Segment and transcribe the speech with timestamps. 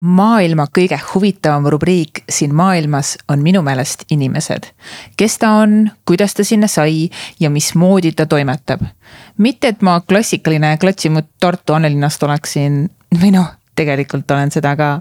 [0.00, 4.70] maailma kõige huvitavam rubriik siin maailmas on minu meelest inimesed.
[5.16, 8.80] kes ta on, kuidas ta sinna sai ja mismoodi ta toimetab.
[9.38, 12.90] mitte, et ma klassikaline klatsimut Tartu Annelinnast oleksin
[13.22, 15.00] või noh, tegelikult olen seda ka.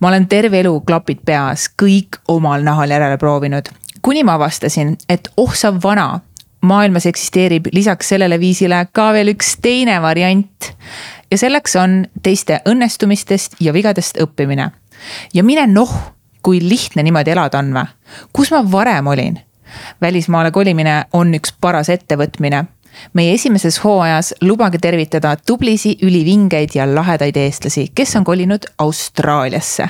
[0.00, 3.68] ma olen terve elu klapid peas kõik omal nahal järele proovinud,
[4.02, 6.20] kuni ma avastasin, et oh sa vana
[6.60, 10.72] maailmas eksisteerib lisaks sellele viisile ka veel üks teine variant
[11.30, 14.70] ja selleks on teiste õnnestumistest ja vigadest õppimine.
[15.34, 15.92] ja mine noh,
[16.42, 17.86] kui lihtne niimoodi elada on või?
[18.32, 19.38] kus ma varem olin?
[20.00, 22.64] välismaale kolimine on üks paras ettevõtmine.
[23.12, 29.88] meie esimeses hooajas lubage tervitada tublisi, ülivingeid ja lahedaid eestlasi, kes on kolinud Austraaliasse.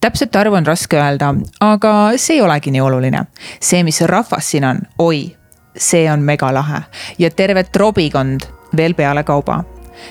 [0.00, 3.24] täpset arvu on raske öelda, aga see ei olegi nii oluline.
[3.60, 5.36] see, mis rahvas siin on, oi,
[5.78, 6.82] see on megalahe.
[7.18, 8.40] Ja terve trobikond
[8.76, 9.64] veel peale kauba.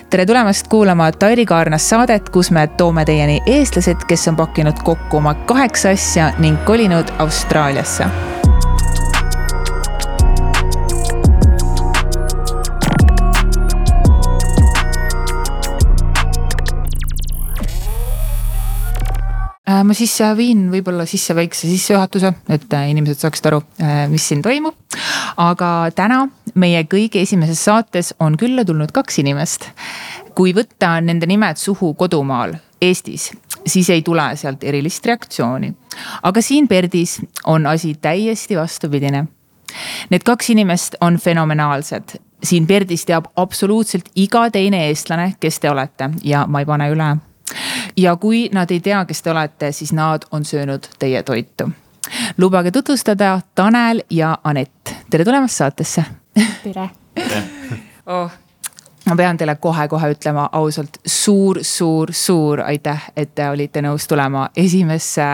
[0.10, 5.18] Tere tulemast kuulama Tairi Kaarnas saadet, kus me toome teieni eestlased, kes on pakkinud kokku
[5.18, 8.08] oma kaheksa asja ning kolinud Austraaliasse
[19.68, 23.62] ma siis äh, viin võib-olla sisse väikse sissejuhatuse, et äh, inimesed saaksid aru,
[24.12, 24.76] mis siin toimub.
[25.38, 26.28] aga täna
[26.60, 29.70] meie kõige esimeses saates on külla tulnud kaks inimest.
[30.36, 33.32] kui võtta nende nimed suhu kodumaal, Eestis,
[33.66, 35.74] siis ei tule sealt erilist reaktsiooni.
[36.24, 39.26] aga siin Perdis on asi täiesti vastupidine.
[40.10, 46.10] Need kaks inimest on fenomenaalsed siin Perdis teab absoluutselt iga teine eestlane, kes te olete
[46.24, 47.14] ja ma ei pane üle.
[47.98, 51.70] Ja kui nad ei tea, kes te olete, siis nad on söönud teie toitu.
[52.38, 56.04] lubage tutvustada Tanel ja Anett, tere tulemast saatesse.
[56.64, 56.90] Tere.
[58.06, 58.32] Oh.
[59.06, 65.26] Ma pean teile kohe-kohe ütlema ausalt suur-suur-suur aitäh, et te olite nõus tulema esimesse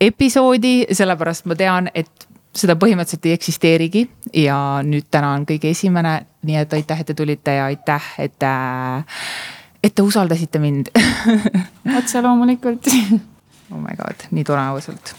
[0.00, 2.26] episoodi, sellepärast ma tean, et
[2.56, 4.04] seda põhimõtteliselt ei eksisteerigi
[4.44, 8.46] ja nüüd täna on kõige esimene, nii et aitäh, et te tulite ja aitäh, et,
[9.82, 10.90] et te usaldasite mind.
[11.98, 12.88] Otse loomulikult.
[13.72, 15.14] Oh my god, nii tore ausalt.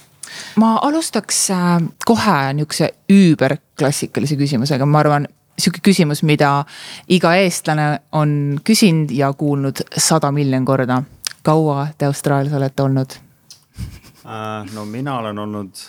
[0.59, 6.51] Ma alustaks äh, kohe nihukese üüberklassikalise küsimusega, ma arvan, sihuke küsimus, mida
[7.09, 11.03] iga eestlane on küsinud ja kuulnud sada miljon korda.
[11.47, 13.19] kaua te Austraalias olete olnud?
[14.25, 14.67] Uh,?
[14.75, 15.83] no mina olen olnud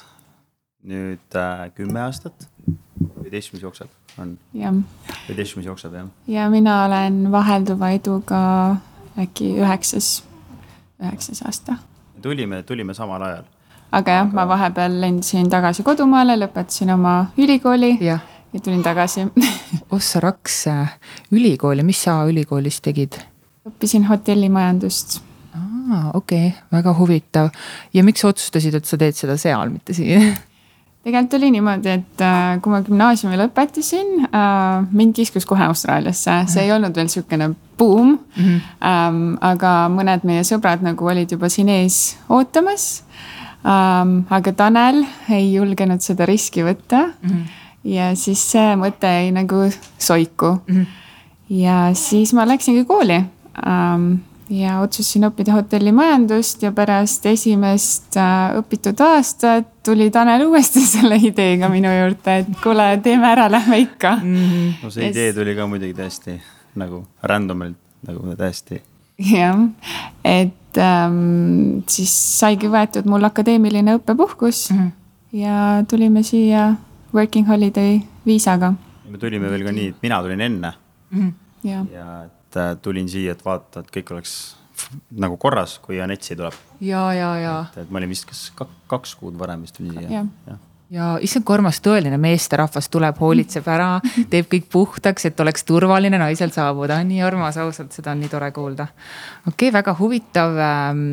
[0.87, 2.49] nüüd uh, kümme aastat,
[3.25, 4.37] üheteistkümnes jookseb on.
[4.55, 6.09] üheteistkümnes jookseb jah.
[6.29, 8.41] ja mina olen vahelduva eduga
[9.19, 10.23] äkki üheksas,
[11.03, 11.79] üheksas aasta.
[12.23, 13.47] tulime, tulime samal ajal
[13.93, 18.19] aga jah, ma vahepeal lendasin tagasi kodumaale, lõpetasin oma ülikooli ja,
[18.53, 19.27] ja tulin tagasi
[19.97, 20.65] ossa raks
[21.33, 23.21] ülikooli, mis sa ülikoolis tegid?
[23.69, 25.21] õppisin hotellimajandust.
[25.55, 27.50] aa, okei okay., väga huvitav.
[27.95, 30.29] ja miks sa otsustasid, et sa teed seda seal, mitte siin?
[31.09, 36.67] tegelikult oli niimoodi, et äh, kui ma gümnaasiumi lõpetasin, äh, mind kiskus kohe Austraaliasse, see
[36.67, 38.45] ei olnud veel sihukene buum mm.
[38.45, 39.37] -hmm.
[39.41, 43.05] aga mõned meie sõbrad nagu olid juba siin ees ootamas
[43.65, 44.25] um,.
[44.31, 47.29] aga Tanel ei julgenud seda riski võtta mm.
[47.31, 47.45] -hmm.
[47.95, 49.69] ja siis see mõte jäi nagu
[49.99, 50.75] soiku mm.
[50.75, 50.87] -hmm.
[51.49, 53.23] ja siis ma läksingi kooli
[53.67, 54.19] um,
[54.51, 61.69] ja otsustasin õppida hotellimajandust ja pärast esimest äh, õpitud aastat tuli Tanel uuesti selle ideega
[61.73, 64.37] minu juurde, et kuule, teeme ära, lähme ikka mm.
[64.37, 64.71] -hmm.
[64.83, 66.39] no see idee tuli ka muidugi täiesti
[66.79, 67.77] nagu random'ilt
[68.07, 68.83] nagu täiesti.
[69.19, 69.59] jah,
[70.25, 74.91] et ähm, siis saigi võetud mul akadeemiline õppepuhkus mm -hmm.
[75.33, 76.75] ja tulime siia
[77.15, 78.73] working holiday viisaga.
[79.09, 80.73] me tulime veel ka nii, et mina tulin enne
[81.11, 81.21] mm.
[81.21, 81.33] -hmm.
[81.65, 84.39] ja, ja et äh, tulin siia, et vaadata, et kõik oleks
[85.19, 86.63] nagu korras, kui Anett siia tuleb.
[86.81, 87.59] ja, ja, ja.
[87.77, 88.49] et ma olin vist kas
[88.91, 90.25] kaks kuud varem vist tulin siia ja.
[90.47, 90.59] ja
[90.91, 93.99] ja issand, kui armas tõeline meesterahvas tuleb, hoolitseb ära,
[94.33, 98.49] teeb kõik puhtaks, et oleks turvaline naisel saabuda, nii armas, ausalt, seda on nii tore
[98.57, 98.89] kuulda.
[99.45, 101.05] okei okay,, väga huvitav ähm,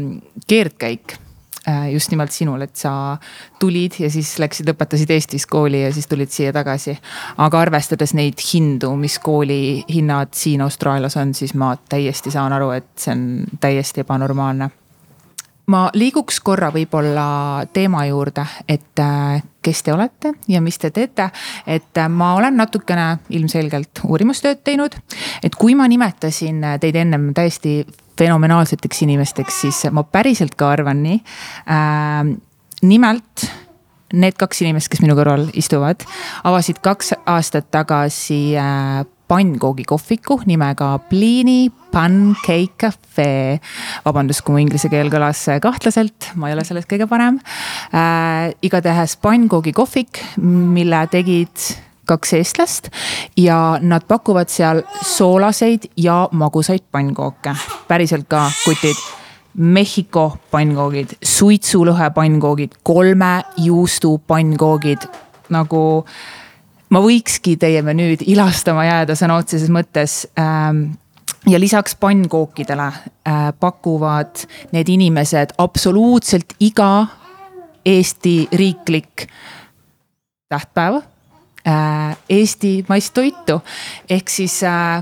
[0.48, 1.18] keerdkäik
[1.92, 3.18] just nimelt sinul, et sa
[3.60, 6.98] tulid ja siis läksid, lõpetasid Eestis kooli ja siis tulid siia tagasi.
[7.38, 12.72] aga arvestades neid hindu, mis kooli hinnad siin Austraalias on, siis ma täiesti saan aru,
[12.78, 13.28] et see on
[13.60, 14.70] täiesti ebanormaalne
[15.72, 21.30] ma liiguks korra võib-olla teema juurde, et äh, kes te olete ja mis te teete.
[21.68, 24.96] et äh, ma olen natukene ilmselgelt uurimustööd teinud,
[25.44, 27.80] et kui ma nimetasin teid ennem täiesti
[28.18, 31.22] fenomenaalseteks inimesteks, siis ma päriselt ka arvan nii
[31.70, 32.36] äh,.
[32.86, 33.48] nimelt
[34.14, 36.06] need kaks inimest, kes minu kõrval istuvad,
[36.48, 43.60] avasid kaks aastat tagasi äh, pannkoogikohviku nimega Bliini Pancake Cafe.
[44.06, 47.40] vabandust, kui mu inglise keel kõlas kahtlaselt, ma ei ole selles kõige parem
[47.92, 48.54] äh,.
[48.62, 52.90] igatahes pannkoogikohvik, mille tegid kaks eestlast
[53.38, 57.56] ja nad pakuvad seal soolaseid ja magusaid pannkooke,
[57.88, 58.98] päriselt ka kutid.
[59.56, 65.06] Mehhiko pannkoogid, suitsulõhe pannkoogid, kolme juustu pannkoogid
[65.54, 65.82] nagu
[66.94, 70.96] ma võikski teie menüüd ilastama jääda sõna otseses mõttes ähm,
[71.50, 77.08] ja lisaks pannkookidele äh, pakuvad need inimesed absoluutselt iga
[77.86, 79.28] Eesti riiklik
[80.50, 81.15] tähtpäev äh,.
[81.66, 83.62] Eesti maist toitu
[84.10, 85.02] ehk siis äh,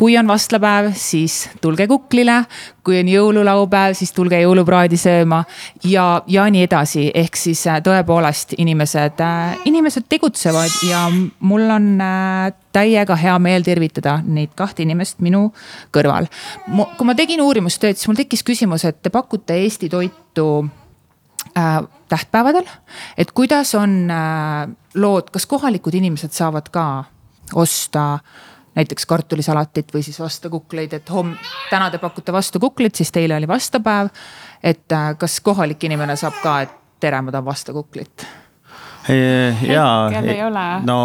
[0.00, 2.38] kui on vastlapäev, siis tulge kuklile,
[2.84, 5.42] kui on jõululaupäev, siis tulge jõulupraadi sööma
[5.84, 11.92] ja, ja nii edasi, ehk siis äh, tõepoolest inimesed, äh, inimesed tegutsevad ja mul on
[12.00, 15.50] äh, täiega hea meel tervitada neid kahte inimest minu
[15.92, 16.30] kõrval.
[16.96, 20.48] kui ma tegin uurimustööd, siis mul tekkis küsimus, et te pakute Eesti toitu
[21.52, 22.66] äh, tähtpäevadel,
[23.18, 26.86] et kuidas on äh, lood, kas kohalikud inimesed saavad ka
[27.54, 28.18] osta
[28.78, 31.38] näiteks kartulisalatit või siis vastukukleid, et homme,
[31.70, 34.12] täna te pakute vastukuklit, siis teile oli vastapäev.
[34.62, 38.26] et äh, kas kohalik inimene saab ka, et tere, ma tahan vastukuklit?
[39.66, 40.10] jaa,
[40.84, 40.98] no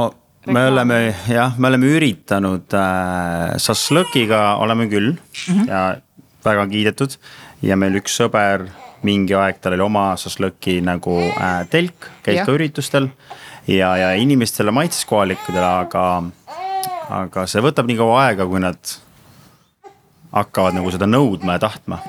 [0.45, 0.99] me oleme
[1.29, 5.69] jah, me oleme üritanud äh, šašlõkiga oleme küll mm -hmm.
[5.69, 5.97] ja
[6.45, 7.17] väga kiidetud
[7.61, 8.67] ja meil üks sõber
[9.05, 13.11] mingi aeg, tal oli oma šašlõki nagu äh, telk, käis ka üritustel
[13.67, 16.05] ja, ja inimestele maitses kohalikudele, aga
[17.13, 18.95] aga see võtab nii kaua aega, kui nad
[20.35, 22.01] hakkavad nagu seda nõudma ja tahtma.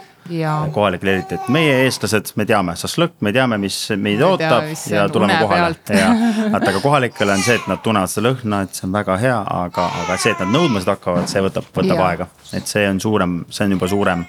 [0.74, 4.96] kohalik eriti, et meie, eestlased, me teame, šašlõkk, me teame, mis meid me ootab tea,
[4.96, 5.76] ja tuleme kohale.
[5.94, 6.08] ja,
[6.50, 9.36] vaata, aga kohalikel on see, et nad tunnevad seda lõhna, et see on väga hea,
[9.60, 12.08] aga, aga see, et nad nõudma seda hakkavad, see võtab, võtab ja.
[12.08, 12.26] aega.
[12.58, 14.26] et see on suurem, see on juba suurem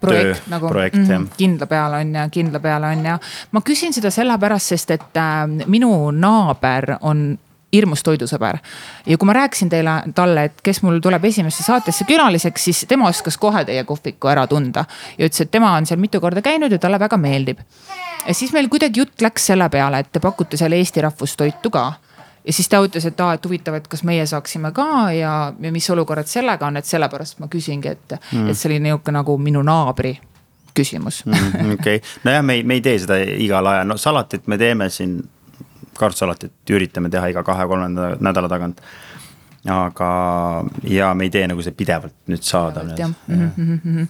[0.00, 3.18] projekt töö, nagu projekt, mm, kindla peale on ja kindla peale on ja.
[3.52, 7.30] ma küsin seda sellepärast, sest et äh, minu naaber on
[7.72, 8.58] hirmus toidusõber.
[9.06, 13.08] ja kui ma rääkisin teile, talle, et kes mul tuleb esimesse saatesse külaliseks, siis tema
[13.08, 14.84] oskas kohe teie kohviku ära tunda.
[15.18, 17.60] ja ütles, et tema on seal mitu korda käinud ja talle väga meeldib.
[18.26, 21.92] ja siis meil kuidagi jutt läks selle peale, et te pakute seal Eesti rahvustoitu ka
[22.48, 25.72] ja siis ta ütles, et aa, et huvitav, et kas meie saaksime ka ja, ja
[25.74, 29.36] mis olukorrad sellega on, et sellepärast ma küsingi, et mm., et see oli nihuke nagu
[29.42, 30.14] minu naabri
[30.78, 31.74] küsimus mm,.
[31.76, 34.88] okei okay., nojah, me ei, me ei tee seda igal ajal, no salatit me teeme
[34.94, 35.20] siin
[35.98, 37.88] kartusalatit üritame teha iga kahe-kolme
[38.22, 38.80] nädala tagant.
[39.66, 40.10] Aga,
[40.86, 42.84] ja me ei tee nagu see pidevalt nüüd saada.
[42.84, 44.06] Mm -hmm.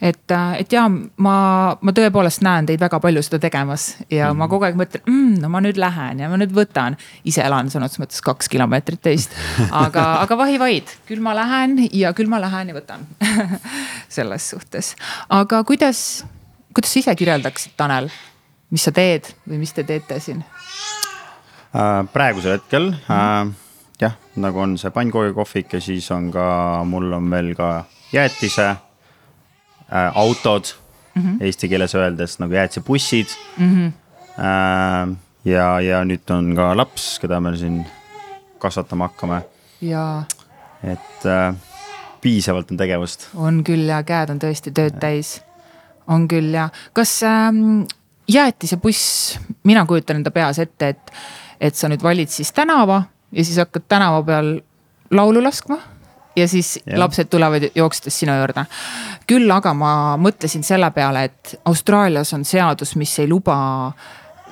[0.00, 4.32] et, äh, et ja ma, ma tõepoolest näen teid väga palju seda tegemas ja mm
[4.32, 4.38] -hmm.
[4.38, 6.96] ma kogu aeg mõtlen mm,, no ma nüüd lähen ja ma nüüd võtan.
[7.24, 9.30] ise elan sõna otseses mõttes kaks kilomeetrit teist,
[9.84, 13.06] aga, aga vahi-vaid, küll ma lähen ja küll ma lähen ja võtan
[14.08, 14.96] selles suhtes,
[15.28, 16.24] aga kuidas,
[16.74, 18.10] kuidas sa ise kirjeldaksid, Tanel,
[18.70, 20.44] mis sa teed või mis te teete siin?
[21.72, 23.46] Äh, praegusel hetkel äh,
[24.02, 26.44] jah, nagu on see pannkoogikohvik ja siis on ka,
[26.88, 30.74] mul on veel ka jäätise äh,, autod
[31.14, 31.44] mm -hmm.
[31.44, 33.28] eesti keeles öeldes nagu jäätisebussid
[33.58, 33.74] mm.
[33.74, 33.92] -hmm.
[34.32, 37.86] Äh, ja, ja nüüd on ka laps, keda me siin
[38.58, 39.42] kasvatama hakkame.
[39.80, 40.24] jaa.
[40.84, 41.54] et äh,
[42.20, 43.28] piisavalt on tegevust.
[43.34, 45.42] on küll ja käed on tõesti tööd täis.
[46.06, 47.82] on küll ja, kas ähm,
[48.28, 51.12] jäätisebuss, mina kujutan enda peas ette, et
[51.60, 54.54] et sa nüüd valid siis tänava ja siis hakkad tänava peal
[55.10, 55.78] laulu laskma
[56.36, 56.98] ja siis ja.
[56.98, 58.64] lapsed tulevad jookstes sinu juurde.
[59.26, 63.92] küll aga ma mõtlesin selle peale, et Austraalias on seadus, mis ei luba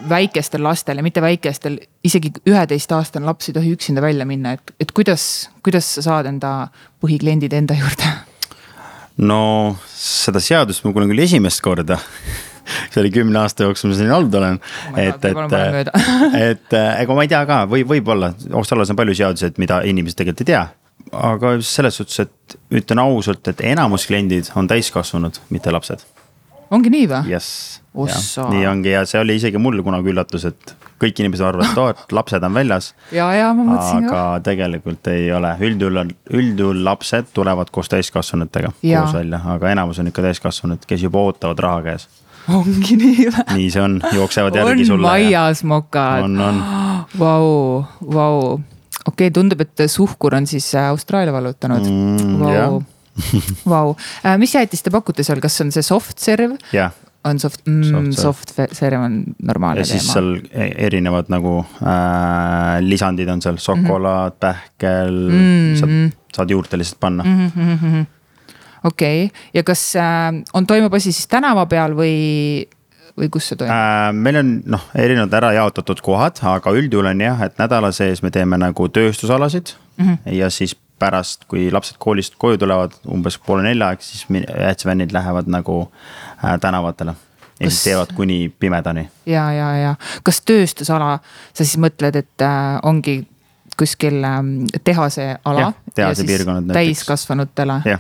[0.08, 4.92] väikestel lastel ja mitte väikestel, isegi üheteistaastane laps ei tohi üksinda välja minna, et, et
[4.92, 6.68] kuidas, kuidas sa saad enda
[7.04, 8.12] põhikliendid enda juurde?
[9.20, 11.99] no seda seadust ma kuulen küll esimest korda
[12.91, 15.00] see oli kümne aasta jooksul, ma siin olnud olen oh.
[15.07, 15.93] et, et,
[16.41, 20.45] et ega ma ei tea ka või võib-olla, Austraalias on palju seadusi, mida inimesed tegelikult
[20.47, 20.65] ei tea.
[21.31, 26.05] aga selles suhtes, et ütlen ausalt, et enamus kliendid on täiskasvanud, mitte lapsed.
[26.71, 27.35] ongi nii või?
[27.35, 31.81] jess, nii ongi ja see oli isegi mul kunagi üllatus, et kõik inimesed arvavad, et
[31.81, 32.93] oo, et lapsed on väljas.
[33.15, 34.25] ja, ja ma mõtlesin aga ka.
[34.50, 40.11] tegelikult ei ole, üldjuhul on, üldjuhul lapsed tulevad koos täiskasvanutega koos välja, aga enamus on
[40.12, 42.09] ikka täiskasvanud, kes juba ootavad raha käes
[42.49, 43.44] ongi nii või?
[43.56, 45.04] nii see on, jooksevad järgi sulle.
[45.04, 46.25] on maias mokad.
[46.26, 46.62] on, on.
[47.18, 47.50] Vau,
[48.00, 48.38] vau,
[49.04, 52.40] okei okay,, tundub, et suhkur on siis äh, Austraalia vallutanud mm,.
[52.40, 52.80] Vau,
[53.75, 53.94] vau,
[54.25, 56.59] äh, mis jäätist te pakute seal, kas on see soft serve?
[56.75, 56.94] jah,
[57.28, 59.88] on soft mm,, soft serve on normaalne teema.
[59.88, 64.40] ja siis seal e-, erinevad nagu äh, lisandid on seal, šokolaad mm, -hmm.
[64.47, 65.76] pähkel mm, -hmm.
[65.80, 67.52] saad, saad juurde lihtsalt panna mm.
[67.56, 68.09] -hmm.
[68.84, 72.66] Okei okay., ja kas äh, on, toimub asi siis tänava peal või,
[73.18, 74.10] või kus see toimub äh,?
[74.12, 78.30] meil on noh, erinevad ära jaotatud kohad, aga üldjuhul on jah, et nädala sees me
[78.34, 80.38] teeme nagu tööstusalasid mm -hmm.
[80.40, 85.49] ja siis pärast, kui lapsed koolist koju tulevad umbes poole nelja aeg, siis jäätisvennid lähevad
[85.50, 85.82] nagu
[86.44, 87.14] äh, tänavatele.
[87.60, 87.75] ja kas...
[87.75, 89.08] siis teevad kuni pimedani.
[89.26, 91.18] ja, ja, ja kas tööstusala,
[91.52, 93.20] sa siis mõtled, et äh, ongi
[93.80, 94.40] kuskil äh,
[94.84, 95.72] tehase ala.
[96.72, 97.80] täiskasvanutele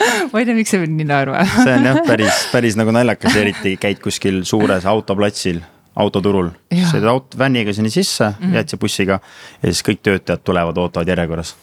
[0.32, 3.36] ma ei tea, miks see mind nii naerma see on jah, päris, päris nagu naljakas,
[3.42, 5.62] eriti käid kuskil suures autoplatsil
[6.00, 8.54] autoturul, sõidad auto, vänniga sinna sisse mm, -hmm.
[8.54, 9.20] jääd siia bussiga
[9.62, 11.54] ja siis kõik töötajad tulevad, ootavad järjekorras.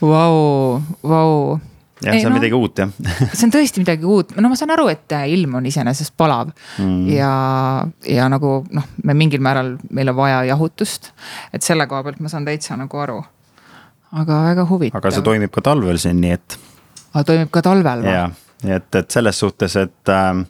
[0.00, 1.58] Vau, vau.
[2.04, 2.90] jah, see on no, midagi uut jah
[3.34, 6.52] see on tõesti midagi uut, no ma saan aru, et äh, ilm on iseenesest palav
[6.78, 7.08] mm.
[7.10, 7.32] ja,
[8.06, 11.12] ja nagu noh, me mingil määral, meil on vaja jahutust.
[11.52, 13.22] et selle koha pealt ma saan täitsa nagu aru.
[14.12, 15.02] aga väga huvitav.
[15.02, 16.58] aga see toimib ka talvel siin, nii et.
[17.14, 18.14] Aga toimib ka talvel või?
[18.14, 18.34] jah,
[18.66, 20.44] et, et selles suhtes, et äh,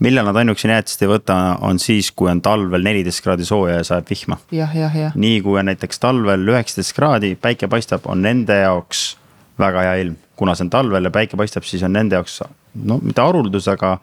[0.00, 1.36] millal nad ainuüksi jäätist ei võta,
[1.66, 4.40] on siis, kui on talvel neliteist kraadi sooja ja sajab vihma.
[4.56, 5.16] jah, jah, jah.
[5.16, 9.04] nii kui on näiteks talvel üheksateist kraadi, päike paistab, on nende jaoks
[9.60, 10.16] väga hea ilm.
[10.40, 12.40] kuna see on talvel ja päike paistab, siis on nende jaoks
[12.74, 13.98] no mitte haruldus, aga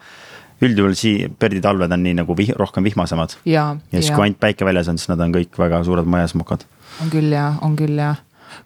[0.62, 3.38] üldjuhul sii-, perditalved on nii nagu vih-, rohkem vihmasemad.
[3.46, 6.66] ja, ja siis, kui ainult päike väljas on, siis nad on kõik väga suured majasmokad.
[7.02, 8.14] on küll ja, on küll ja.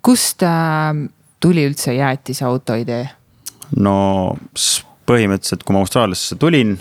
[0.03, 0.91] kust äh,
[1.39, 3.07] tuli üldse jäätise auto idee?
[3.77, 3.95] No
[5.09, 6.75] põhimõtteliselt, kui ma Austraaliasse tulin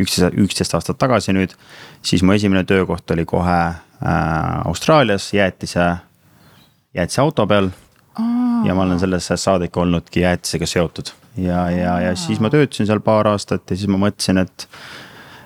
[0.00, 1.54] üksteist, üksteist aastat tagasi nüüd,
[2.04, 5.94] siis mu esimene töökoht oli kohe äh, Austraalias jäätise,
[6.94, 7.70] jäätise auto peal.
[8.64, 13.02] ja ma olen sellest saadik olnudki jäätisega seotud ja, ja, ja siis ma töötasin seal
[13.04, 14.68] paar aastat ja siis ma mõtlesin, et,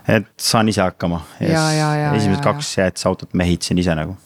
[0.08, 1.24] et saan ise hakkama.
[1.40, 4.16] esimesed kaks jäätisautot mehitasin ise nagu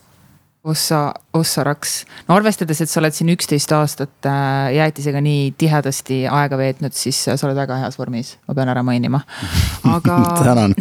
[0.64, 2.06] ossa, ossa raks.
[2.28, 7.20] no arvestades, et sa oled siin üksteist aastat äh, jäätisega nii tihedasti aega veetnud, siis
[7.26, 9.20] sa oled väga heas vormis, ma pean ära mainima,
[9.92, 10.74] aga tänan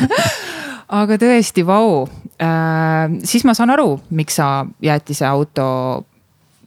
[1.02, 2.06] aga tõesti, vau
[2.40, 4.50] äh,, siis ma saan aru, miks sa
[4.82, 5.68] jäätiseauto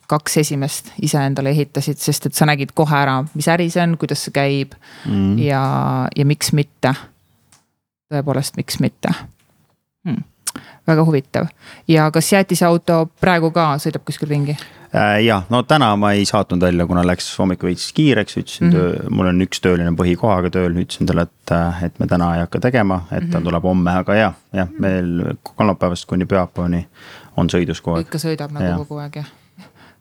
[0.09, 4.25] kaks esimest iseendale ehitasid, sest et sa nägid kohe ära, mis äri see on, kuidas
[4.25, 4.73] see käib
[5.05, 5.37] mm.
[5.45, 5.61] ja,
[6.17, 6.93] ja miks mitte.
[8.09, 9.13] tõepoolest, miks mitte
[10.05, 10.25] hmm
[10.89, 11.47] väga huvitav
[11.87, 14.57] ja kas jäätiseauto praegu ka sõidab kuskil ringi?
[14.95, 18.77] Äh, ja no täna ma ei saatnud välja, kuna läks hommikul veits kiireks, ütlesin mm,
[18.77, 19.09] -hmm.
[19.13, 22.59] mul on üks tööline põhikohaga tööl, ütlesin talle, et, äh, et me täna ei hakka
[22.59, 23.43] tegema, et ta mm -hmm.
[23.43, 26.87] tuleb homme, aga ja, jah, meil kolmapäevast kuni pühapäevani
[27.37, 28.07] on sõidus kogu aeg.
[28.07, 28.77] ikka sõidab nagu ja.
[28.77, 29.29] kogu aeg jah.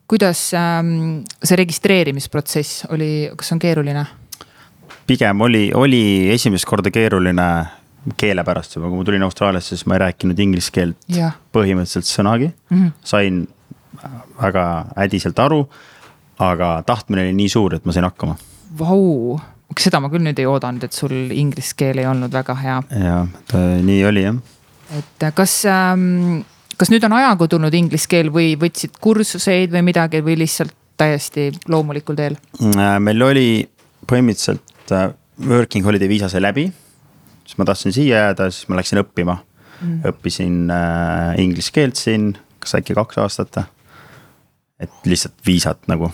[0.07, 4.05] kuidas ähm, see registreerimisprotsess oli, kas on keeruline?
[5.07, 7.65] pigem oli, oli esimest korda keeruline
[8.17, 11.31] keele pärast juba, kui ma tulin Austraaliasse, siis ma ei rääkinud inglise keelt ja.
[11.55, 12.77] põhimõtteliselt sõnagi mm.
[12.77, 12.91] -hmm.
[13.03, 13.47] sain
[14.39, 14.65] väga
[14.95, 15.63] hädiselt aru,
[16.39, 18.37] aga tahtmine oli nii suur, et ma sain hakkama.
[18.79, 19.39] Vau,
[19.79, 22.79] seda ma küll nüüd ei oodanud, et sul inglise keel ei olnud väga hea.
[23.03, 23.27] jah,
[23.83, 24.39] nii oli jah.
[24.97, 26.41] et kas ähm,
[26.79, 31.49] kas nüüd on ajaga tulnud inglise keel või võtsid kursuseid või midagi või lihtsalt täiesti
[31.67, 32.37] loomulikul teel?
[32.63, 33.49] Äh, meil oli
[34.07, 35.09] põhimõtteliselt äh,
[35.47, 36.69] working holiday viisa sai läbi
[37.49, 39.39] siis ma tahtsin siia jääda, siis ma läksin õppima
[39.81, 39.99] mm..
[40.11, 43.63] õppisin äh, inglise keelt siin, kas äkki kaks aastat.
[44.79, 46.11] et lihtsalt viisat nagu.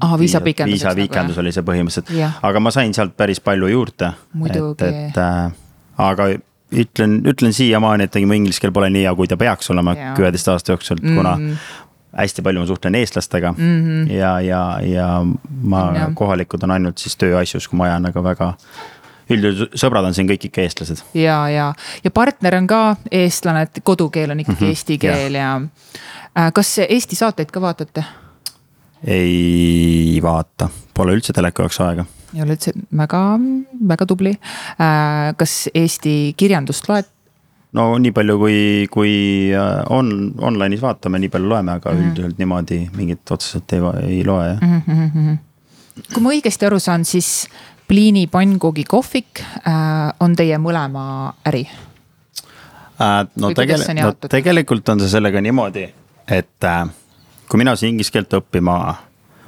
[0.00, 0.78] aa, viisapikendus.
[0.78, 2.12] viisapikendus nagu, oli see põhimõtteliselt,
[2.46, 4.12] aga ma sain sealt päris palju juurde.
[4.46, 5.50] et, et äh,
[5.98, 6.30] aga
[6.68, 10.54] ütlen, ütlen siiamaani, et mu inglise keel pole nii hea, kui ta peaks olema üheteist
[10.54, 11.84] aasta jooksul, kuna mm -hmm
[12.18, 14.12] hästi palju ma suhtlen eestlastega mm -hmm.
[14.12, 15.24] ja, ja, ja
[15.62, 18.54] ma, kohalikud on ainult siis tööasjus, kui ma ajan, aga väga
[19.30, 21.02] üldjuhul sõbrad on siin kõik ikka eestlased.
[21.18, 21.72] ja, ja,
[22.04, 26.46] ja partner on ka eestlane, et kodukeel on ikkagi mm -hmm, eesti keel ja, ja
[26.46, 28.04] äh, kas Eesti saateid ka vaatate?
[29.06, 32.04] ei vaata, pole üldse teleka jaoks aega.
[32.34, 33.20] ei ole üldse, väga,
[33.88, 34.34] väga tubli.
[34.80, 37.06] Äh, kas Eesti kirjandust loed?
[37.76, 39.14] no nii palju, kui, kui
[39.54, 42.10] äh, on online'is vaatame, nii palju loeme, aga mm -hmm.
[42.10, 44.82] üldiselt niimoodi mingit otseselt ei, ei loe jah mm.
[44.86, 45.36] -hmm.
[46.14, 47.48] kui ma õigesti aru saan, siis
[47.88, 53.26] pliini pannkoogi kohvik äh, on teie mõlema äri äh,?
[53.36, 55.86] no tegelikult, no tegelikult on see sellega niimoodi,
[56.28, 56.84] et äh,
[57.48, 58.78] kui mina siin inglise keelt õppima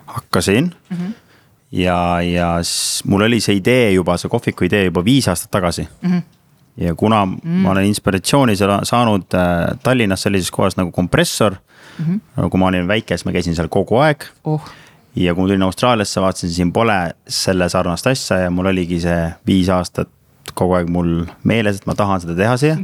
[0.06, 0.96] hakkasin mm.
[0.96, 1.14] -hmm.
[1.82, 2.50] ja, ja
[3.04, 6.10] mul oli see idee juba, see kohviku idee juba viis aastat tagasi mm.
[6.10, 6.28] -hmm
[6.80, 7.48] ja kuna mm.
[7.62, 9.26] ma olen inspiratsiooni saanud
[9.82, 11.54] Tallinnas sellises kohas nagu kompressor
[11.98, 12.04] mm.
[12.04, 12.48] -hmm.
[12.50, 14.62] kui ma olin väike, siis ma käisin seal kogu aeg oh
[15.16, 16.98] ja kui ma tulin Austraaliasse, vaatasin, siin pole
[17.28, 20.10] selle sarnast asja ja mul oligi see viis aastat
[20.54, 22.78] kogu aeg mul meeles, et ma tahan seda teha siia.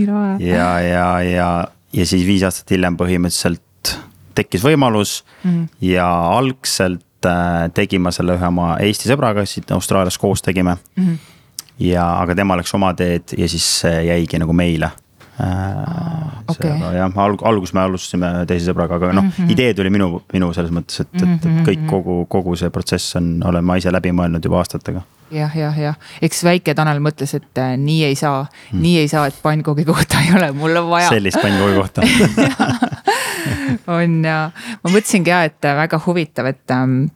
[0.52, 1.50] ja, ja, ja,
[1.92, 3.96] ja siis viis aastat hiljem põhimõtteliselt
[4.36, 5.68] tekkis võimalus mm -hmm.
[5.90, 6.06] ja
[6.36, 11.04] algselt äh, tegin ma selle ühe oma Eesti sõbraga, siit Austraalias koos tegime mm.
[11.04, 11.18] -hmm.
[11.90, 14.90] ja, aga tema läks oma teed ja siis see jäigi nagu meile
[15.40, 16.70] Ah, okay.
[16.96, 20.50] jah, alg-, alguses me alustasime teise sõbraga, aga noh mm -hmm., idee tuli minu, minu
[20.56, 21.88] selles mõttes, et, et, et mhm, kõik mhm.
[21.90, 25.02] kogu, kogu see protsess on, olen ma ise läbi mõelnud juba aastatega.
[25.30, 29.08] jah, jah, jah, eks väike Tanel mõtles, et äh, nii ei saa mm., nii ei
[29.08, 31.08] saa, et pannkoogi kohta ei ole, mul on vaja.
[31.08, 32.02] sellist pannkoogi kohta
[33.98, 34.50] on ja
[34.82, 37.06] ma mõtlesingi ja, et väga huvitav, et ähm,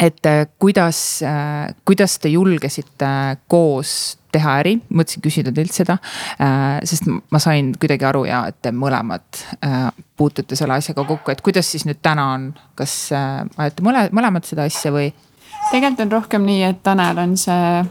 [0.00, 5.98] et äh, kuidas, äh, kuidas te julgesite koos teha äri, mõtlesin küsida teilt seda.
[6.40, 9.44] Äh, sest ma sain kuidagi aru ja, et te mõlemad
[10.16, 14.68] puutute selle asjaga kokku, et kuidas siis nüüd täna on, kas ajate mõle, mõlemad seda
[14.68, 15.10] asja või?
[15.70, 17.82] tegelikult on rohkem nii, et Tanel on see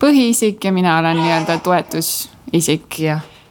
[0.00, 3.00] põhiisik ja mina olen nii-öelda toetusisik.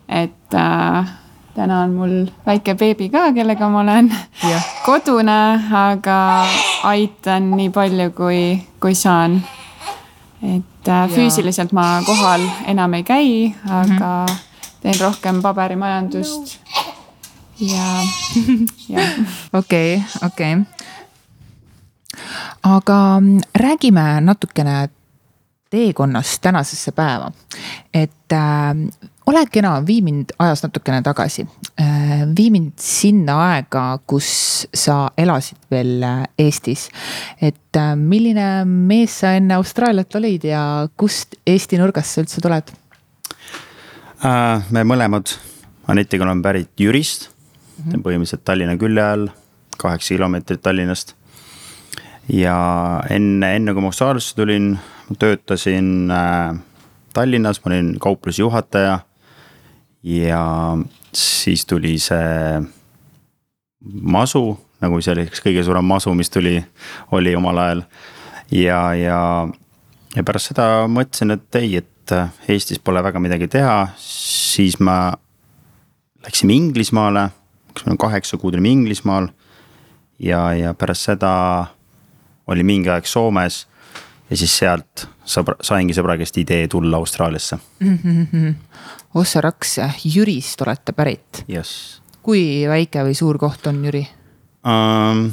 [0.07, 1.13] et äh,
[1.55, 4.11] täna on mul väike beebi ka, kellega ma olen
[4.49, 4.59] ja.
[4.85, 6.45] kodune, aga
[6.83, 8.41] aitan nii palju, kui,
[8.79, 9.41] kui saan.
[10.45, 14.35] Et äh, füüsiliselt ma kohal enam ei käi, aga -hmm.
[14.81, 16.59] teen rohkem paberimajandust.
[17.59, 17.87] ja,
[18.89, 19.09] jah.
[19.53, 20.57] okei, okei.
[22.63, 24.89] aga mm, räägime natukene
[25.69, 27.31] teekonnast tänasesse päeva.
[27.93, 28.75] et äh,
[29.25, 31.45] ole kena, vii mind ajas natukene tagasi.
[31.81, 34.29] Äh, vii mind sinna aega, kus
[34.73, 36.89] sa elasid veel äh, Eestis.
[37.41, 42.73] et äh, milline mees sa enne Austraaliat olid ja kust Eesti nurgast sa üldse tuled?
[44.71, 45.35] me mõlemad
[45.91, 48.01] Anetiga oleme pärit Jürist mm, -hmm.
[48.01, 49.27] põhimõtteliselt Tallinna külje all,
[49.77, 51.13] kaheksa kilomeetrit Tallinnast.
[52.29, 52.55] ja
[53.09, 54.79] enne, enne kui ma Austraaliasse tulin,
[55.19, 56.09] töötasin
[57.13, 58.99] Tallinnas, ma olin kauplusjuhataja
[60.05, 60.77] ja
[61.13, 62.61] siis tuli see
[64.01, 66.59] masu, nagu üks kõige suurem masu, mis tuli,
[67.11, 67.83] oli omal ajal.
[68.51, 69.19] ja, ja,
[70.15, 71.91] ja pärast seda mõtlesin, et ei, et
[72.47, 75.15] Eestis pole väga midagi teha, siis ma
[76.25, 77.29] läksime Inglismaale,
[77.73, 79.31] kas me kaheksa kuud olime Inglismaal.
[80.19, 81.65] ja, ja pärast seda
[82.47, 83.65] oli mingi aeg Soomes
[84.29, 87.97] ja siis sealt sõbra, saingi sõbra käest idee tulla Austraaliasse mm.
[88.31, 88.53] -hmm.
[89.15, 92.01] Ossa Raks, Jürist olete pärit yes..
[92.25, 94.03] kui väike või suur koht on Jüri
[94.67, 95.29] um,?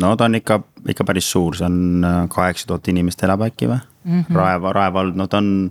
[0.00, 0.60] no ta on ikka,
[0.92, 4.36] ikka päris suur, see on äh, kaheksa tuhat inimest elab äkki või mm -hmm.
[4.36, 5.70] Rae, Rae vald, no ta on,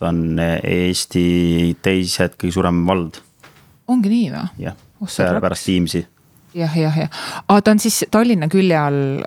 [0.00, 3.20] ta on Eesti teised kõige suurem vald.
[3.88, 4.48] ongi nii või?
[4.58, 4.76] jah,
[5.40, 6.06] pärast Viimsi.
[6.54, 7.10] jah, jah, jah,
[7.48, 9.24] aga ta on siis Tallinna külje all.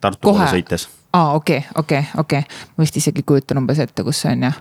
[0.00, 3.78] Tartu poole sõites aa, okei okay,, okei okay,, okei okay., ma vist isegi kujutan umbes
[3.78, 4.58] ette, kus see on jah.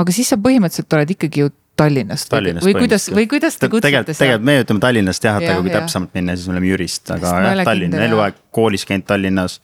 [0.00, 4.02] Aga siis sa põhimõtteliselt oled ikkagi ju Tallinnast, Tallinnast või kuidas, või kuidas te kutsute
[4.12, 4.18] seda?
[4.18, 7.34] tegelikult me ütleme Tallinnast jah, et aga kui täpsemalt minna, siis me oleme Jürist, aga
[7.46, 9.60] jah, Tallinn, eluaeg koolis käinud Tallinnas.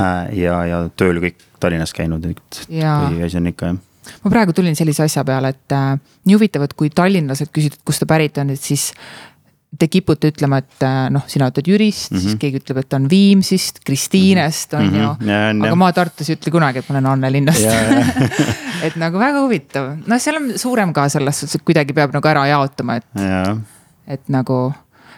[0.00, 3.80] Äh, ja, ja tööl kõik Tallinnas käinud, et põhiasi on ikka jah
[4.24, 5.90] ma praegu tulin sellise asja peale, et äh,
[6.26, 8.90] nii huvitav, et kui tallinlased küsivad, kust ta pärit on, et siis
[9.78, 12.22] te kipute ütlema, et äh, noh, sina ütled Jürist mm, -hmm.
[12.22, 12.40] siis mhm.
[12.42, 15.02] keegi ütleb, et on Viimsist, Kristiinest on mm -hmm.
[15.02, 15.30] ju.
[15.62, 15.74] aga ja.
[15.78, 17.64] ma Tartus ei ütle kunagi, et ma olen Annelinnast
[18.86, 22.28] et nagu väga huvitav, noh, seal on suurem ka selles suhtes, et kuidagi peab nagu
[22.28, 23.06] ära jaotama, et.
[24.06, 24.72] et nagu,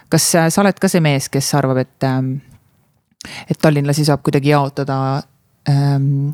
[0.09, 2.35] kas sa oled ka see mees, kes arvab, et, ähm,
[3.49, 5.23] et tallinlasi saab kuidagi jaotada
[5.69, 6.29] ähm,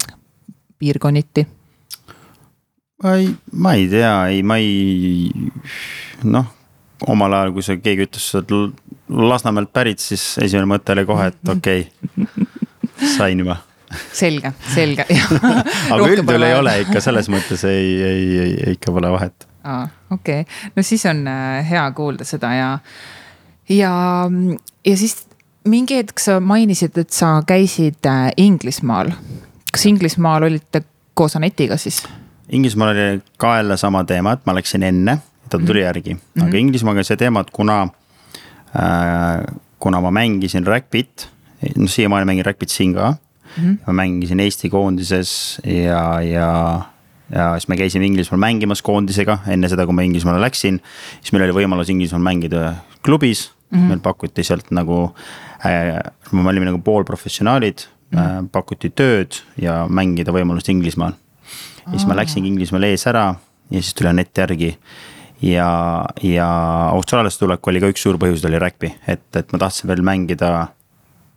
[0.80, 1.48] piirkonniti?
[3.04, 5.32] ma ei, ma ei tea, ei, ma ei,
[6.24, 6.59] noh
[7.08, 8.78] omal ajal, kui see keegi ütles, sa oled
[9.10, 12.58] Lasnamäelt pärit, siis esimene mõte oli kohe, et okei okay,
[13.16, 13.58] sain juba.
[14.14, 15.06] selge, selge
[15.94, 19.48] aga üldjuhul ei ole ikka selles mõttes ei, ei, ei, ei ikka pole vahet.
[19.64, 22.70] aa, okei okay., no siis on äh, hea kuulda seda ja,
[23.70, 23.94] ja,
[24.86, 25.24] ja siis
[25.70, 29.12] mingi hetk sa mainisid, et sa käisid äh, Inglismaal.
[29.72, 30.84] kas Inglismaal olite
[31.14, 32.04] koos Anetiga siis?
[32.50, 35.18] Inglismaal oli ka jälle sama teema, et ma läksin enne
[35.50, 36.48] ta tuli järgi mm, -hmm.
[36.48, 37.82] aga Inglismaaga see teema, et kuna
[38.76, 41.28] äh,, kuna ma mängisin rugby't,
[41.76, 43.12] noh siiamaani mängin rugby't siin ka
[43.58, 43.64] mm.
[43.64, 43.78] -hmm.
[43.88, 46.82] ma mängisin Eesti koondises ja, ja,
[47.36, 50.82] ja siis me käisime Inglismaal mängimas koondisega enne seda, kui ma Inglismaale läksin.
[51.22, 52.74] siis meil oli võimalus Inglismaal mängida
[53.06, 53.88] klubis mm, -hmm.
[53.88, 55.16] meil pakuti sealt nagu
[55.66, 56.00] äh,,
[56.32, 57.80] me olime nagu poolprofessionaalid
[58.12, 58.44] mm, -hmm.
[58.44, 61.14] äh, pakuti tööd ja mängida võimalust Inglismaal.
[61.86, 63.36] ja siis ma läksingi Inglismaale ees ära
[63.72, 64.78] ja siis tuli Anett järgi
[65.42, 66.50] ja, ja
[66.90, 70.52] Austraaliasse tulek oli ka üks suur põhjus, oli rugby, et, et ma tahtsin veel mängida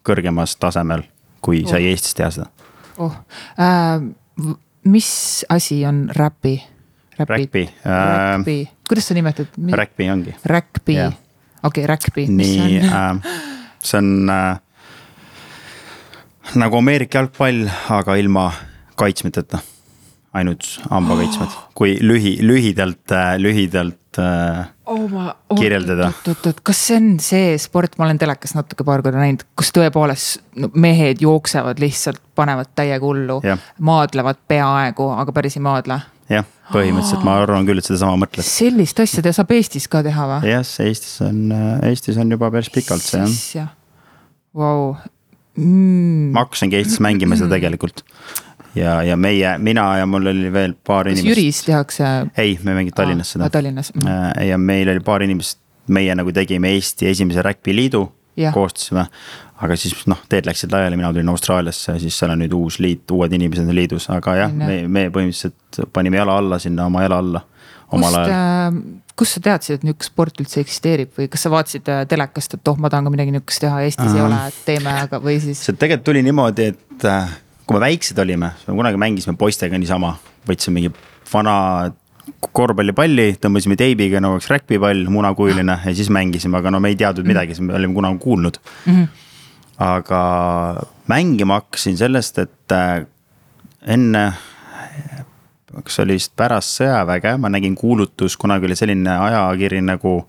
[0.06, 1.04] kõrgemas tasemel,
[1.44, 1.92] kui sai oh.
[1.92, 2.50] Eestis teha seda.
[2.98, 3.14] oh
[3.60, 4.02] äh,,
[4.84, 5.10] mis
[5.48, 6.58] asi on räpi?
[7.18, 7.68] Räkpi.
[7.84, 8.56] Räkpi,
[8.88, 9.46] kuidas sa nimetad?
[9.72, 10.34] Räkpi ongi.
[10.44, 10.96] Räkpi,
[11.62, 12.26] okei räkpi.
[12.28, 13.34] nii, äh,
[13.84, 14.58] see on äh,
[16.54, 18.50] nagu Ameerika jalgpall, aga ilma
[18.98, 19.62] kaitsmeteta.
[20.36, 26.10] Ainult hambakaitsmed, kui lühi, lühidalt, äh, lühidalt äh, oh, ma, oh, kirjeldada.
[26.12, 30.42] oot-oot-oot, kas see on see sport, ma olen telekas natuke paar korda näinud, kus tõepoolest
[30.62, 33.40] no, mehed jooksevad lihtsalt, panevad täiega hullu,
[33.84, 36.00] maadlevad peaaegu, aga päris ei maadle
[36.32, 38.46] jah, põhimõtteliselt ma arvan küll, et sedasama mõtled.
[38.46, 40.52] sellist asja te saab Eestis ka teha või?
[40.52, 41.42] jah, Eestis on,
[41.88, 43.26] Eestis on juba päris pikalt see
[43.58, 43.72] jah.
[44.56, 44.94] Vau,
[45.56, 46.32] mm..
[46.34, 48.04] ma hakkasingi Eestis mängima seda tegelikult.
[48.74, 51.30] Ja, ja meie, mina ja mul oli veel paar kas inimest.
[51.32, 52.08] Jüris tehakse?
[52.38, 53.50] ei, me mängime Tallinnas seda.
[53.52, 54.08] Tallinnas mm..
[54.08, 55.60] Äh, ja meil oli paar inimest,
[55.92, 58.04] meie nagu tegime Eesti esimese räkpiliidu,
[58.54, 59.06] koostasime.
[59.62, 63.04] aga siis noh, teed läksid laiali, mina tulin Austraaliasse, siis seal on nüüd uus liit,
[63.14, 67.20] uued inimesed on liidus, aga jah, me, me põhimõtteliselt panime jala alla sinna oma jala
[67.22, 67.44] alla
[67.92, 68.80] ajal äh,
[69.18, 72.70] kust sa teadsid, et niisugune sport üldse eksisteerib või kas sa vaatasid äh, telekast, et
[72.72, 74.18] oh, ma tahan ka midagi niisugust teha, Eestis uh -huh.
[74.18, 75.60] ei ole, et teeme, aga või siis?
[75.66, 77.06] see tegelikult tuli niimoodi, et
[77.66, 80.16] kui me väiksed olime, me kunagi mängisime poistega niisama,
[80.48, 80.92] võtsime mingi
[81.32, 81.56] vana
[82.54, 87.26] korvpallipalli, tõmbasime teibiga nagu oleks räkpipall, munakujuline ja siis mängisime, aga no me ei teadnud
[87.28, 88.94] midagi, me olime kunagi kuulnud mm.
[88.94, 89.06] -hmm.
[89.86, 90.22] aga
[91.10, 93.06] mängima hakkasin sellest, et äh,
[93.86, 94.32] enne
[95.80, 100.20] kas oli vist pärast sõjaväge, ma nägin kuulutus, kunagi oli selline ajakiri nagu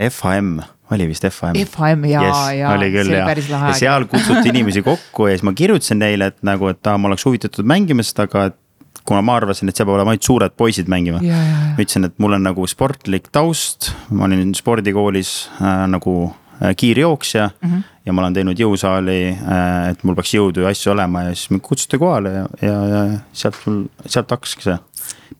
[0.00, 0.60] FHM
[0.94, 1.56] oli vist FHM.
[1.66, 5.54] FHM ja yes,, ja oli küll ja, ja seal kutsuti inimesi kokku ja siis ma
[5.56, 8.62] kirjutasin neile, et nagu, et aa, ma oleks huvitatud mängimisest, aga et.
[9.06, 11.20] kuna ma arvasin, et seal peavad olema ainult suured poisid mängima.
[11.22, 16.16] ma ütlesin, et mul on nagu sportlik taust, ma olin spordikoolis äh, nagu
[16.62, 17.82] Äh, kiirjooksja mm -hmm.
[18.06, 21.50] ja ma olen teinud jõusaali, äh, et mul peaks jõudu ja asju olema ja siis
[21.50, 24.78] mind kutsuti kohale ja, ja, ja sealt mul, sealt hakkaski see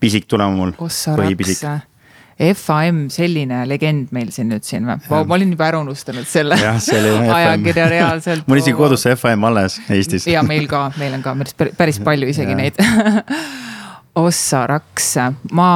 [0.00, 0.72] pisik tulema mul.
[0.76, 1.64] põhipisik.
[2.36, 4.98] FAM, selline legend meil siin nüüd siin või?
[5.08, 10.26] ma olin juba ära unustanud selle ajakirja reaalselt mul isegi kodus see FAM alles Eestis.
[10.28, 12.58] ja meil ka, meil on ka päris, päris palju isegi ja.
[12.60, 12.76] neid
[14.16, 15.10] Ossa Raks,
[15.52, 15.70] ma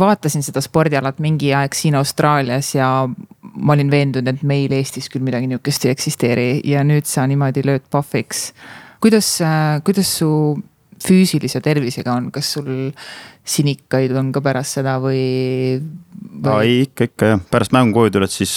[0.00, 5.24] vaatasin seda spordialat mingi aeg siin Austraalias ja ma olin veendunud, et meil Eestis küll
[5.24, 8.52] midagi nihukest ei eksisteeri ja nüüd sa niimoodi lööd pahviks.
[9.04, 9.34] kuidas,
[9.84, 10.30] kuidas su
[11.04, 12.70] füüsilise tervisega on, kas sul
[13.48, 15.78] sinikaid on ka pärast seda või,
[16.18, 16.56] või...?
[16.64, 18.56] ei, ikka, ikka jah, pärast mängu koju tuled, siis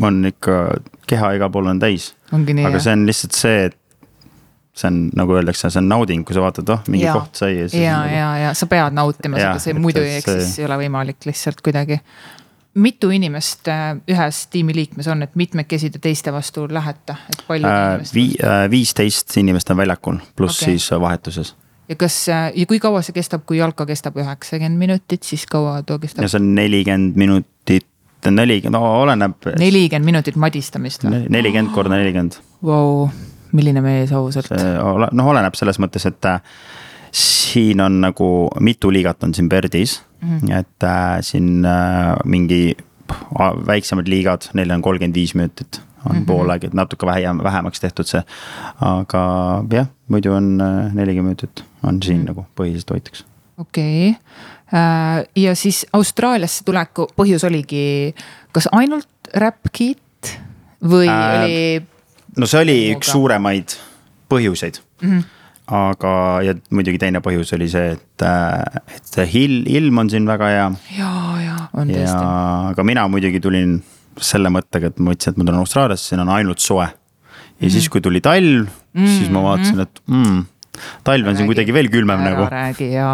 [0.00, 0.62] on ikka
[1.10, 2.12] keha igal pool on täis.
[2.32, 2.80] aga jah?
[2.80, 3.78] see on lihtsalt see, et
[4.80, 7.14] see on nagu öeldakse, see on nauding, kui sa vaatad, oh mingi ja.
[7.18, 10.30] koht sai ja ja nagu..., ja, ja sa pead nautima seda, see muidu ei, eks
[10.30, 12.00] siis ei ole võimalik lihtsalt kuidagi
[12.74, 17.80] mitu inimest äh, ühes tiimiliikmes on, et mitmekesi te teiste vastu lähete, et palju äh,
[17.94, 18.64] inimest Vii, äh,?
[18.70, 20.76] viisteist inimest on väljakul, pluss okay.
[20.76, 21.54] siis vahetuses.
[21.88, 25.80] ja kas äh, ja kui kaua see kestab, kui jalka kestab üheksakümmend minutit, siis kaua
[25.82, 26.22] too kestab?
[26.24, 27.88] ja see on nelikümmend minutit,
[28.30, 29.50] nelikümmend, no oleneb.
[29.58, 31.24] nelikümmend minutit madistamist või?
[31.28, 32.38] nelikümmend korda nelikümmend.
[32.62, 33.08] Vau,
[33.56, 34.52] milline mees ausalt.
[34.54, 36.30] noh, oleneb selles mõttes, et
[37.12, 40.58] siin on nagu mitu liigat on siin Perdis mm, -hmm.
[40.58, 42.76] et äh, siin äh, mingi
[43.66, 46.26] väiksemad liigad, neil on kolmkümmend viis minutit on mm -hmm.
[46.26, 48.22] pool aeg, et natuke vähem, vähemaks tehtud see.
[48.80, 52.26] aga jah, muidu on äh, nelikümmend minutit on siin mm -hmm.
[52.26, 53.24] nagu põhiliselt hoitakse.
[53.58, 54.20] okei okay.
[54.80, 58.14] äh,, ja siis Austraaliasse tuleku põhjus oligi
[58.52, 60.38] kas ainult Räppkit
[60.84, 61.82] või äh, oli?
[62.36, 63.76] no see oli üks suuremaid
[64.28, 65.10] põhjuseid mm.
[65.10, 65.39] -hmm
[65.70, 66.12] aga,
[66.44, 70.52] ja muidugi teine põhjus oli see, et, äh, et see il-, ilm on siin väga
[70.52, 70.68] hea.
[70.98, 71.10] ja,
[71.44, 72.20] ja on tõesti.
[72.74, 73.78] aga mina muidugi tulin
[74.20, 76.86] selle mõttega, et ma mõtlesin, et ma tulen Austraaliasse, siin on ainult soe.
[76.86, 80.38] ja mm siis, kui tuli talv mm, siis ma vaatasin, et mm,
[81.04, 82.46] talv on räägi, siin kuidagi veel külmem nagu.
[82.50, 83.10] räägi ja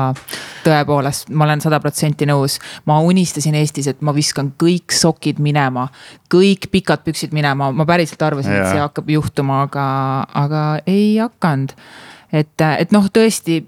[0.65, 2.59] tõepoolest, ma olen sada protsenti nõus.
[2.87, 5.89] ma unistasin Eestis, et ma viskan kõik sokid minema,
[6.33, 9.87] kõik pikad püksid minema, ma päriselt arvasin, et see hakkab juhtuma, aga,
[10.47, 11.75] aga ei hakanud
[12.33, 13.65] et, et noh, tõesti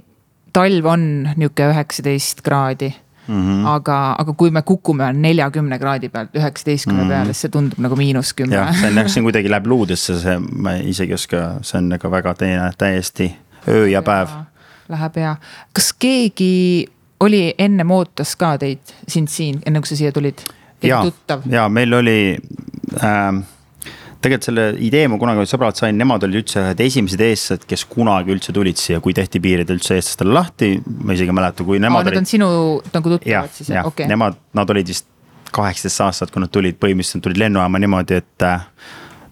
[0.53, 1.05] talv on
[1.37, 2.95] nihuke üheksateist kraadi
[3.29, 3.67] Mm -hmm.
[3.69, 7.13] aga, aga kui me kukume neljakümne kraadi pealt üheksateistkümne mm -hmm.
[7.13, 8.55] peale, siis see tundub nagu miinus kümme.
[8.55, 11.79] jah, see on jah, see on kuidagi läheb luudesse, see, ma isegi ei oska, see
[11.79, 13.37] on nagu väga teine, täiesti
[13.69, 14.29] öö ja, päev.
[14.89, 15.37] Läheb ja,
[15.73, 16.89] kas keegi
[17.21, 20.41] oli ennem ootas ka teid, sind siin, enne kui sa siia tulid?
[20.83, 21.05] ja,
[21.51, 22.39] ja meil oli
[23.05, 23.45] äh,
[24.25, 28.35] tegelikult selle idee ma kunagi sõbralt sain, nemad olid üldse ühed esimesed eestlased, kes kunagi
[28.35, 30.73] üldse tulid siia, kui tehti piirid üldse eestlastele lahti.
[30.87, 32.23] ma isegi ei mäleta, kui nemad Aa, olid.
[32.23, 32.49] On sinu
[32.95, 34.09] nagu tuttavad siis, okei okay..
[34.11, 35.07] Nemad, nad olid vist
[35.55, 38.67] kaheksateist aastat, kui nad tulid, põhimõtteliselt tulid lennujaama niimoodi, et äh,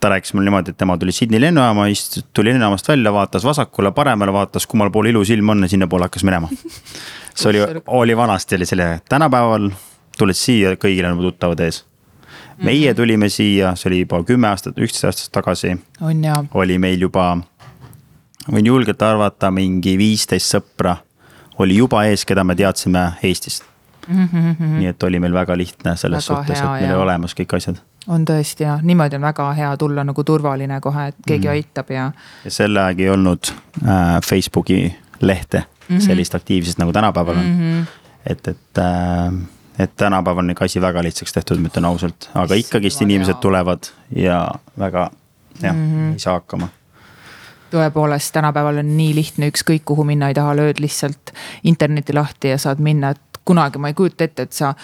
[0.00, 3.92] ta rääkis mulle niimoodi, et tema tuli Sydney lennujaama, istus, tuli lennujaamast välja, vaatas vasakule,
[3.96, 6.48] paremale, vaatas kummal pool ilus ilm on ja sinnapoole hakkas minema.
[7.36, 9.70] see oli, oli vanasti oli selline, tänapäeval
[10.18, 11.82] tuled siia, kõigil on tuttavad ees.
[12.64, 15.76] Meie tulime siia, see oli juba kümme aastat, üksteist aastat tagasi.
[16.54, 17.36] oli meil juba,
[18.50, 20.96] võin julgelt arvata, mingi viisteist sõpra
[21.58, 23.64] oli juba ees, keda me teadsime Eestist
[24.08, 24.28] mm.
[24.32, 24.78] -hmm.
[24.78, 27.80] nii et oli meil väga lihtne selles väga suhtes, et meil oli olemas kõik asjad
[28.08, 31.52] on tõesti ja niimoodi on väga hea tulla nagu turvaline kohe, et keegi mm.
[31.52, 32.10] aitab ja.
[32.44, 33.50] ja sel ajal ei olnud
[33.82, 36.00] äh, Facebooki lehte mm -hmm.
[36.00, 37.60] sellist aktiivsust nagu tänapäeval on mm.
[37.60, 37.86] -hmm.
[38.26, 39.32] et, et äh,
[39.78, 43.90] et tänapäeval on ikka asi väga lihtsaks tehtud, ma ütlen ausalt, aga ikkagist inimesed tulevad
[44.16, 44.46] ja
[44.78, 45.10] väga
[45.62, 46.12] jah mm, -hmm.
[46.12, 46.68] ei saa hakkama
[47.70, 51.32] tõepoolest, tänapäeval on nii lihtne, ükskõik kuhu minna ei taha, lööd lihtsalt
[51.64, 54.74] interneti lahti ja saad minna, et kunagi ma ei kujuta ette, et sa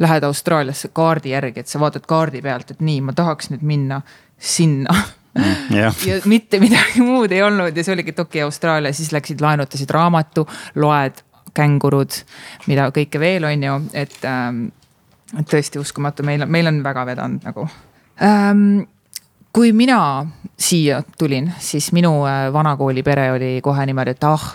[0.00, 4.00] lähed Austraaliasse kaardi järgi, et sa vaatad kaardi pealt, et nii, ma tahaks nüüd minna
[4.38, 4.94] sinna
[5.38, 5.94] mm, yeah.
[6.08, 10.46] ja mitte midagi muud ei olnud ja see oligi Toki Austraalia, siis läksid laenutasid raamatu,
[10.74, 11.22] loed
[11.54, 12.22] kängurud,
[12.66, 14.66] mida kõike veel on ju, et ähm,.
[15.38, 17.68] et tõesti uskumatu, meil meil on väga vedanud nagu
[18.22, 18.82] ähm,
[19.52, 20.26] kui mina
[20.58, 24.52] siia tulin, siis minu äh, vanakooli pere oli kohe niimoodi, et ah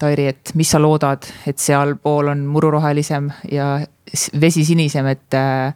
[0.00, 3.74] Tairi, et mis sa loodad, et sealpool on mururohelisem ja
[4.40, 5.74] vesi sinisem, et äh,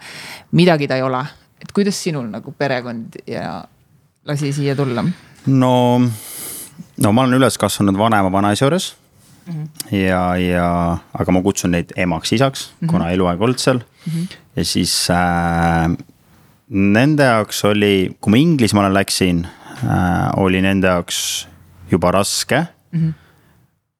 [0.56, 1.20] midagi ta ei ole.
[1.60, 3.64] et kuidas sinul nagu perekond ja
[4.24, 5.04] lasi siia tulla?
[5.46, 6.00] no,
[6.96, 8.94] no ma olen üles kasvanud vanema vanaisa juures
[9.46, 9.54] mm.
[9.54, 9.96] -hmm.
[9.96, 12.92] ja, ja, aga ma kutsun neid emaks-isaks mm, -hmm.
[12.92, 14.12] kuna eluaeg olnud seal mm.
[14.12, 14.38] -hmm.
[14.56, 15.96] ja siis äh,
[16.68, 21.48] nende jaoks oli, kui ma Inglismaale läksin äh,, oli nende jaoks
[21.90, 23.00] juba raske mm.
[23.00, 23.24] -hmm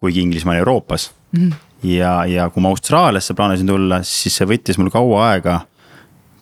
[0.05, 1.51] kuigi Inglismaa on Euroopas mm.
[1.51, 1.55] -hmm.
[1.89, 5.61] ja, ja kui ma Austraaliasse plaanisin tulla, siis see võttis mul kaua aega.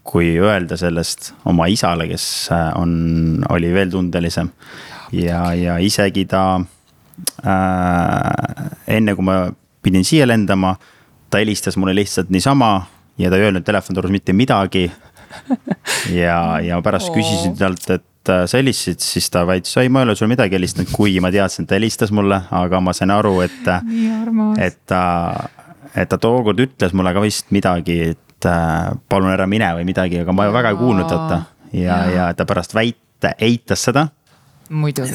[0.03, 4.49] kui öelda sellest oma isale, kes äh, on, oli veel tundelisem
[5.13, 6.61] ja, ja isegi ta.
[7.43, 9.37] Enne kui ma
[9.83, 10.77] pidin siia lendama,
[11.31, 12.75] ta helistas mulle lihtsalt niisama
[13.19, 14.91] ja ta ei öelnud telefonitorus mitte midagi.
[16.23, 17.17] ja, ja pärast oh.
[17.17, 20.55] küsisin talt, et Äh, sa helistasid, siis ta väitis, ei, ma ei ole sulle midagi
[20.55, 23.65] helistanud, kuigi ma teadsin, et ta helistas mulle, aga ma sain aru, et.
[24.63, 25.01] et ta,
[25.91, 30.21] et ta tookord ütles mulle ka vist midagi, et äh, palun ära mine või midagi,
[30.23, 31.41] aga ma väga ei kuulnud tata.
[31.73, 34.07] ja, ja, ja ta pärast väite, eitas seda.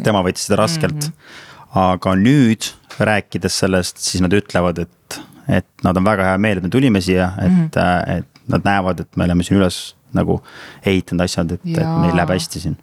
[0.03, 1.07] tema võttis seda raskelt mm.
[1.07, 1.56] -hmm.
[1.77, 5.19] Aga nüüd rääkides sellest, siis nad ütlevad, et,
[5.59, 8.17] et nad on väga hea meel, et me tulime siia, et mm, -hmm.
[8.17, 10.41] et nad näevad, et me oleme siin üles nagu
[10.85, 12.77] ehitanud asjad, et, et meil läheb hästi siin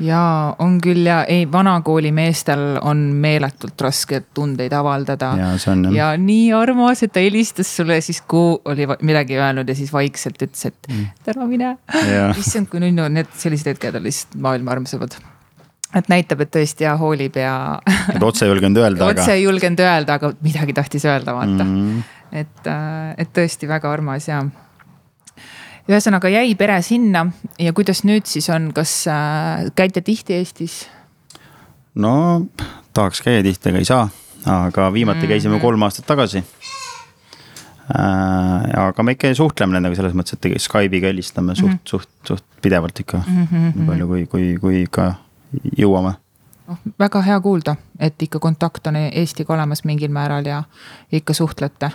[0.00, 5.32] jaa, on küll ja ei, vanakooli meestel on meeletult raske tundeid avaldada.
[5.94, 10.42] ja nii armas, et ta helistas sulle siis, kui oli midagi öelnud ja siis vaikselt
[10.42, 11.08] ütles, et mm.
[11.34, 11.76] ära mine.
[12.38, 15.18] issand, kui nunnu, need sellised hetked on lihtsalt maailma armsamad
[15.96, 17.54] et näitab, et tõesti ja hoolib ja.
[18.14, 19.22] et otse ei julgenud öelda aga.
[19.22, 22.02] otse ei julgenud öelda, aga midagi tahtis öelda, vaata mm..
[22.42, 24.42] et, äh, et tõesti väga armas ja
[25.88, 27.26] ühesõnaga jäi pere sinna
[27.60, 30.82] ja kuidas nüüd siis on, kas äh, käite tihti Eestis?
[31.96, 32.12] no
[32.92, 34.08] tahaks käia tihti, aga ei saa,
[34.44, 35.32] aga viimati mm -hmm.
[35.36, 36.44] käisime kolm aastat tagasi
[37.88, 38.84] äh,.
[38.88, 41.88] aga me ikka suhtleme nendega selles mõttes, et Skype'iga helistame suht mm, -hmm.
[41.88, 43.46] suht, suht pidevalt ikka mm.
[43.46, 43.72] -hmm.
[43.78, 45.14] nii palju, kui, kui, kui ikka
[45.78, 46.14] jõuame
[46.68, 50.62] noh, väga hea kuulda, et ikka kontakt on Eestiga olemas mingil määral ja
[51.12, 51.90] ikka suhtlete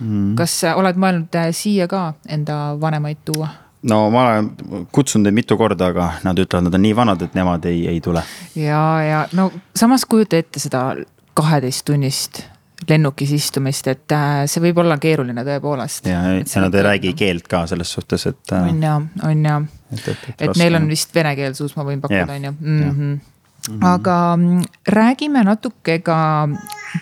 [0.00, 0.34] mm..
[0.38, 3.48] kas oled mõelnud äh, siia ka enda vanemaid tuua?
[3.90, 7.36] no ma olen kutsunud neid mitu korda, aga nad ütlevad, nad on nii vanad, et
[7.36, 8.24] nemad ei, ei tule.
[8.56, 10.90] ja, ja no samas kujuta ette seda
[11.34, 12.44] kaheteisttunnist
[12.88, 16.08] lennukis istumist, et äh, see võib olla keeruline tõepoolest.
[16.10, 18.42] ja, ja nad ei räägi keelt ka selles suhtes, et.
[18.52, 19.60] Äh, on ja, on ja,
[19.94, 22.52] et, et, et, et neil on vist vene keel suus, ma võin pakkuda, on ju.
[22.60, 22.90] Mhm.
[22.90, 23.80] -hmm.
[23.80, 26.48] aga mm, räägime natuke ka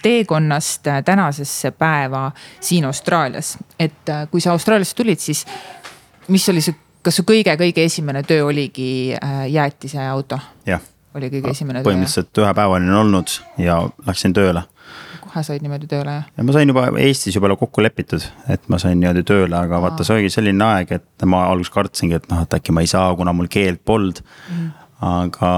[0.03, 3.59] teekonnast äh, tänasesse päeva siin Austraalias.
[3.79, 5.47] et äh, kui sa Austraaliasse tulid, siis
[6.29, 10.39] mis oli see, kas su kõige-kõige esimene töö oligi äh, jäätiseauto?
[11.15, 11.91] oli kõige esimene töö?
[11.91, 14.63] põhimõtteliselt ühepäevane on olnud ja läksin tööle.
[15.33, 19.25] Kohe said niimoodi tööle ma sain juba Eestis juba kokku lepitud, et ma sain niimoodi
[19.29, 19.85] tööle, aga Aa.
[19.87, 22.91] vaata, see oligi selline aeg, et ma alguses kartsingi, et noh, et äkki ma ei
[22.91, 24.69] saa, kuna mul keelt polnud mm.
[25.09, 25.53] aga,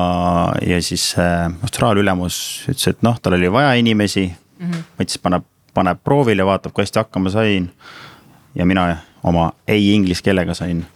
[0.67, 2.39] ja siis äh, Austraalia ülemus
[2.71, 4.71] ütles, et noh, tal oli vaja inimesi mm.
[4.71, 4.89] -hmm.
[5.01, 7.71] mõtles, paneb, paneb proovile, vaatab, kui hästi hakkama sain.
[8.55, 10.87] ja mina oma ei inglise keelega sain,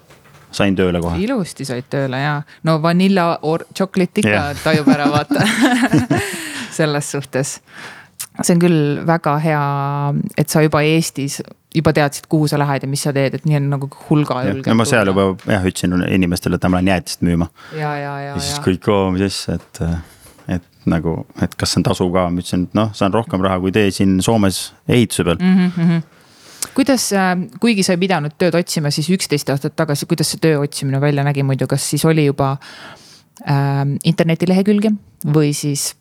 [0.51, 1.19] sain tööle kohe.
[1.19, 4.57] ilusti said tööle ja, no vanilla or chocolate ikka yeah.
[4.65, 5.43] tajub ära, vaata
[6.79, 7.61] selles suhtes
[8.43, 9.63] see on küll väga hea,
[10.39, 11.41] et sa juba Eestis
[11.75, 14.77] juba teadsid, kuhu sa lähed ja mis sa teed, et nii on nagu hulga no
[14.79, 17.51] ma seal juba jah ütlesin inimestele, et ma lähen jäätist müüma.
[17.77, 18.31] ja, ja, ja.
[18.33, 19.83] ja siis kõik, oo mis asja, et,
[20.59, 23.61] et nagu, et kas see on tasuv ka, ma ütlesin, et noh, saan rohkem raha,
[23.65, 25.75] kui tee siin Soomes ehituse peal mm.
[25.75, 26.07] -hmm
[26.75, 30.61] kuidas, äh, kuigi sa ei pidanud tööd otsima, siis üksteist aastat tagasi, kuidas see töö
[30.63, 32.57] otsimine välja nägi muidu, kas siis oli juba
[33.43, 34.93] äh, internetilehekülge
[35.27, 35.95] või siis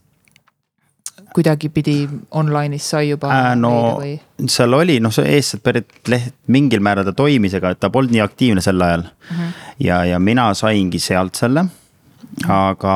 [1.36, 1.98] kuidagipidi
[2.32, 3.56] online'is sai juba äh,?
[3.60, 4.14] no või?
[4.50, 8.24] seal oli, noh, see eestselt pärit leht mingil määral ta toimis, aga ta polnud nii
[8.24, 9.36] aktiivne sel ajal mm.
[9.36, 9.52] -hmm.
[9.88, 11.66] ja, ja mina saingi sealt selle,
[12.48, 12.96] aga,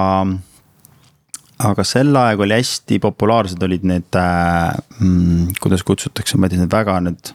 [1.70, 6.66] aga sel ajal oli hästi populaarsed olid need äh,, mm, kuidas kutsutakse, ma ei tea,
[6.66, 7.34] need väga need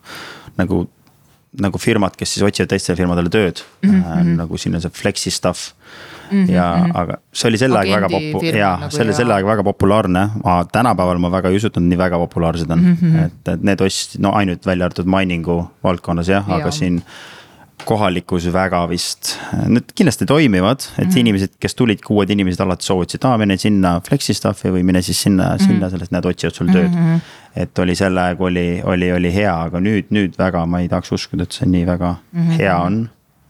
[0.57, 0.87] nagu
[1.61, 4.05] nagu firmad, kes siis otsivad teistele firmadele tööd mm, -hmm.
[4.05, 4.37] äh, mhm.
[4.43, 5.73] nagu siin on see flexi stuff
[6.31, 6.45] mm.
[6.45, 6.53] -hmm.
[6.53, 6.97] ja, mhm.
[7.03, 10.27] aga see oli sel ajal väga popu-, jaa nagu, see oli sel ajal väga populaarne,
[10.73, 12.99] tänapäeval ma väga ei usu, et nad nii väga populaarsed on mm.
[13.01, 13.25] -hmm.
[13.27, 17.03] et, et need ostsid, no ainult välja arvatud mining'u valdkonnas jah ja., aga siin
[17.85, 19.35] kohalikus väga vist,
[19.69, 21.19] need kindlasti toimivad, et mm -hmm.
[21.19, 25.23] inimesed, kes tulid, uued inimesed alati soovitasid, aa mine sinna Flexi stuff'i või mine siis
[25.23, 25.67] sinna mm, -hmm.
[25.67, 27.17] sinna sellest, nad otsivad sul tööd mm.
[27.17, 27.21] -hmm.
[27.57, 30.89] et oli sel ajal, kui oli, oli, oli hea, aga nüüd, nüüd väga ma ei
[30.89, 32.59] tahaks uskuda, et see nii väga mm -hmm.
[32.59, 33.09] hea on.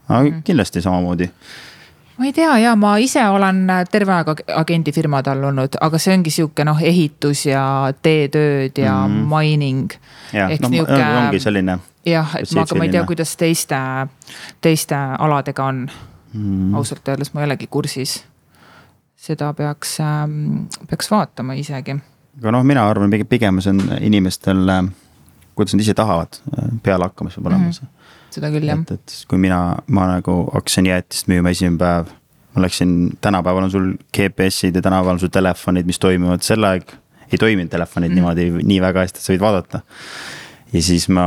[0.08, 0.42] aga mm -hmm.
[0.42, 1.30] kindlasti samamoodi
[2.18, 6.30] ma ei tea ja ma ise olen terve aeg agendifirmade all olnud, aga see ongi
[6.30, 9.36] sihuke noh, ehitus ja teetööd ja mm -hmm.
[9.36, 9.90] mining.
[10.32, 11.04] jah, no niuke...
[11.26, 13.78] ongi selline jah, et ma, aga ma ei tea, kuidas teiste,
[14.60, 15.86] teiste aladega on
[16.32, 16.74] mm..
[16.74, 18.24] ausalt öeldes ma ei olegi kursis.
[19.16, 21.96] seda peaks ähm,, peaks vaatama isegi.
[22.38, 24.84] aga noh, mina arvan pigem see on inimestel, äh,
[25.54, 27.88] kuidas nad ise tahavad äh, peale hakkama saab olema see mm.
[27.88, 27.95] -hmm.
[28.36, 28.84] Seda küll jah.
[28.84, 32.14] et, et kui mina, ma nagu hakkasin jäätist müüma esimene päev
[32.56, 36.86] ma läksin, tänapäeval on sul GPS-id ja tänapäeval on sul telefonid, mis toimivad, sel ajal
[37.32, 38.14] ei toiminud telefonid mm.
[38.14, 39.80] niimoodi nii väga hästi, et sa võid vaadata.
[40.72, 41.26] ja siis ma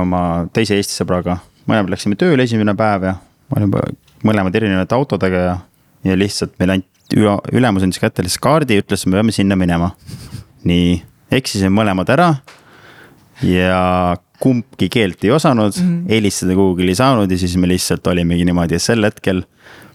[0.00, 1.38] oma teise Eesti sõbraga,
[1.70, 3.14] mõlemad läksime tööle esimene päev ja
[3.54, 3.84] olime
[4.26, 5.54] mõlemad erinevate autodega ja,
[6.08, 6.88] ja lihtsalt meile anti,
[7.52, 9.92] ülemus andis kätte lihtsalt kaardi, ütles, me peame sinna minema.
[10.66, 10.96] nii,
[11.30, 12.32] eksisime mõlemad ära
[13.42, 16.08] ja kumbki keelt ei osanud mm, -hmm.
[16.10, 19.44] helistada kuhugi ei saanud ja siis me lihtsalt olimegi niimoodi ja sel hetkel.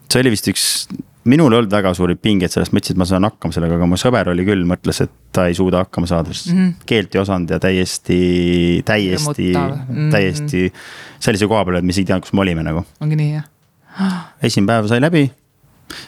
[0.08, 0.88] see oli vist üks
[1.28, 3.90] minul ei olnud väga suuri pingeid sellest, ma ütlesin, et ma saan hakkama sellega, aga
[3.90, 6.86] mu sõber oli küll, mõtles, et ta ei suuda hakkama saada, sest mm -hmm.
[6.88, 8.20] keelt ei osanud ja täiesti,
[8.86, 10.12] täiesti, mm -hmm.
[10.12, 10.74] täiesti
[11.20, 12.86] sellise koha peal, et me isegi ei teadnud, kus me olime nagu.
[13.02, 13.44] ongi nii jah?
[14.44, 15.32] esimene päev sai läbi,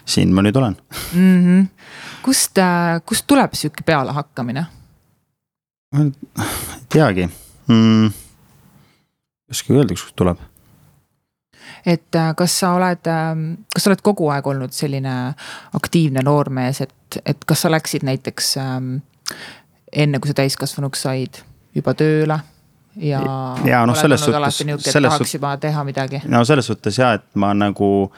[0.06, 0.78] siin ma nüüd olen
[1.14, 1.40] mm.
[1.44, 1.68] -hmm.
[2.24, 4.66] kust, äh, kust tuleb sihuke pealehakkamine?
[5.98, 6.12] Ei
[6.90, 7.30] teagi
[7.68, 8.06] mm,.
[8.06, 10.42] ei oska öelda, kust tuleb
[11.86, 15.16] et äh, kas sa oled, ähm, kas sa oled kogu aeg olnud selline
[15.78, 18.96] aktiivne noormees, et, et kas sa läksid näiteks ähm,
[19.92, 21.42] enne, kui sa täiskasvanuks said,
[21.76, 22.40] juba tööle?
[23.00, 23.22] ja,
[23.66, 24.60] ja noh, selles suhtes,
[24.92, 25.34] selles suhtes.
[25.34, 26.22] juba teha midagi.
[26.28, 28.12] no selles suhtes ja, et ma nagu.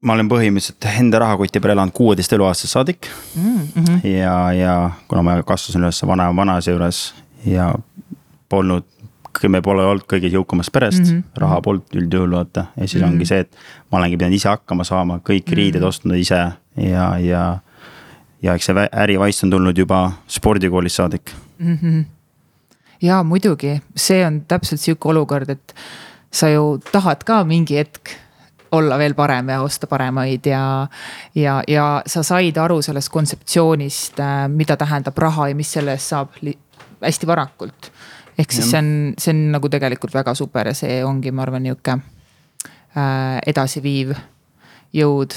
[0.00, 3.58] Ma olen põhimõtteliselt enda rahakoti peal elanud kuueteist eluaastast saadik mm.
[3.74, 4.06] -hmm.
[4.08, 4.76] ja, ja
[5.08, 7.02] kuna ma kasvasin üles vanaema vanaisa juures
[7.44, 7.74] ja
[8.48, 8.86] polnud
[9.48, 11.40] me pole olnud kõige jõukamast perest mm, -hmm.
[11.42, 13.12] raha polnud üldjuhul vaata ja siis mm -hmm.
[13.12, 13.56] ongi see, et
[13.92, 15.56] ma olengi pidanud ise hakkama saama, kõik mm -hmm.
[15.56, 16.40] riided ostnud ise
[16.76, 17.58] ja, ja.
[18.42, 21.78] ja eks see ärivaist on tulnud juba spordikoolist saadik mm.
[21.82, 22.04] -hmm.
[23.02, 25.74] ja muidugi, see on täpselt sihuke olukord, et
[26.32, 28.16] sa ju tahad ka mingi hetk
[28.72, 30.86] olla veel parem ja osta paremaid ja,
[31.34, 36.14] ja, ja sa said aru sellest kontseptsioonist, äh, mida tähendab raha ja mis selle eest
[36.14, 36.38] saab
[37.00, 37.90] hästi varakult
[38.40, 41.64] ehk siis see on, see on nagu tegelikult väga super ja see ongi, ma arvan,
[41.66, 44.14] nihuke äh, edasiviiv
[44.96, 45.36] jõud.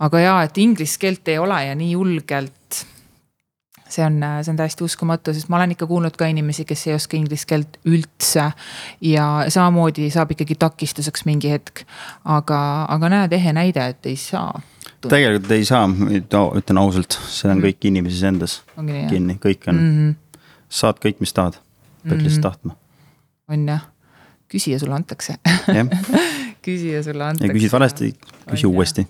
[0.00, 2.84] aga jaa, et inglise keelt ei ole ja nii julgelt.
[3.90, 6.94] See on, see on täiesti uskumatu, sest ma olen ikka kuulnud ka inimesi, kes ei
[6.94, 8.50] oska inglise keelt üldse.
[9.00, 11.84] ja samamoodi saab ikkagi takistuseks mingi hetk.
[12.24, 14.60] aga, aga näed, ehe näide, et ei saa
[15.08, 15.86] tegelikult ei saa,
[16.58, 17.64] ütlen ausalt, see on mm.
[17.66, 20.44] kõik inimeses endas kinni, kõik on mm, -hmm.
[20.68, 22.24] saad kõik, mis tahad pead mm -hmm.
[22.24, 22.76] lihtsalt tahtma.
[23.48, 23.86] on jah,
[24.48, 25.36] küsija sulle antakse
[26.66, 27.46] küsija sulle antakse.
[27.46, 28.14] ja küsid valesti,
[28.50, 29.06] küsi uuesti.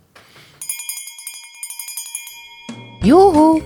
[3.05, 3.63] juhu,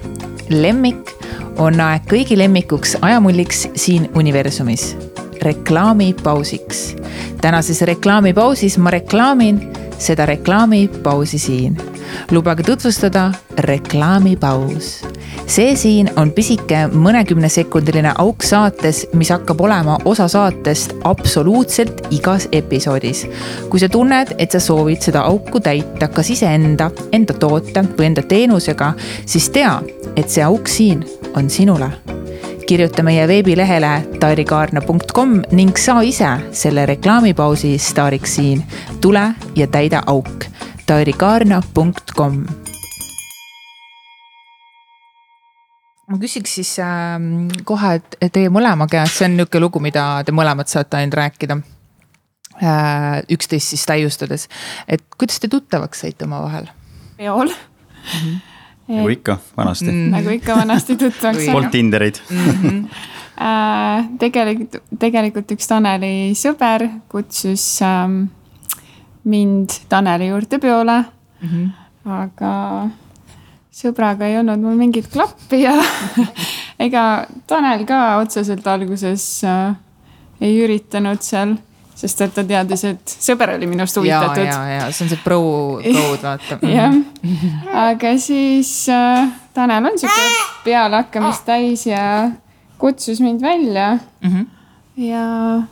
[0.48, 1.10] lemmik
[1.58, 4.96] on aeg kõigi lemmikuks ajamulliks siin universumis,
[5.42, 6.96] reklaamipausiks.
[7.40, 9.60] tänases reklaamipausis ma reklaamin
[9.98, 11.76] seda reklaamipausi siin.
[12.30, 15.04] lubage tutvustada reklaamipaus
[15.46, 23.26] see siin on pisike mõnekümnesekundiline auk saates, mis hakkab olema osa saatest absoluutselt igas episoodis.
[23.70, 28.22] kui sa tunned, et sa soovid seda auku täita kas iseenda, enda toote või enda
[28.22, 28.92] teenusega,
[29.26, 29.80] siis tea,
[30.16, 31.04] et see auk siin
[31.36, 31.90] on sinule
[32.66, 33.90] kirjuta meie veebilehele
[34.20, 38.64] tairikaarna.com ning saa ise selle reklaamipausi staariks siin.
[39.00, 40.44] tule ja täida auk.
[40.86, 42.44] tairikaarna.com
[46.08, 47.18] ma küsiks siis äh,
[47.64, 47.92] kohe
[48.32, 51.58] teie mõlema käest, see on niisugune lugu, mida te mõlemad saate ainult rääkida
[52.62, 53.20] äh,.
[53.28, 54.48] üksteist siis täiustades,
[54.88, 56.68] et kuidas te tuttavaks saite omavahel?
[57.16, 58.18] peol mm.
[58.18, 58.53] -hmm.
[58.88, 59.98] Nagu ikka vanasti mm.
[59.98, 60.10] -hmm.
[60.10, 61.52] nagu ikka vanasti tuttavaks saanud.
[61.52, 62.50] Polnud Tinderit mm.
[62.50, 62.88] -hmm.
[63.40, 68.26] äh, tegelikult, tegelikult üks Taneli sõber kutsus ähm,
[69.24, 71.04] mind Taneli juurde peole
[71.40, 71.48] mm.
[71.48, 71.70] -hmm.
[72.04, 72.52] aga
[73.74, 75.74] sõbraga ei olnud mul mingit klappi ja
[76.86, 79.74] ega Tanel ka otseselt alguses äh,
[80.40, 81.56] ei üritanud seal,
[81.94, 84.42] sest et ta teadis, et sõber oli minust huvitatud.
[84.42, 85.40] ja, ja, ja see on see pro,
[85.84, 86.58] pro'd vaata.
[86.76, 86.96] jah,
[87.84, 90.26] aga siis äh, Tanel on sihuke
[90.64, 92.02] pealehakkamist täis ja
[92.78, 94.30] kutsus mind välja mm.
[94.30, 94.46] -hmm.
[95.06, 95.62] ja,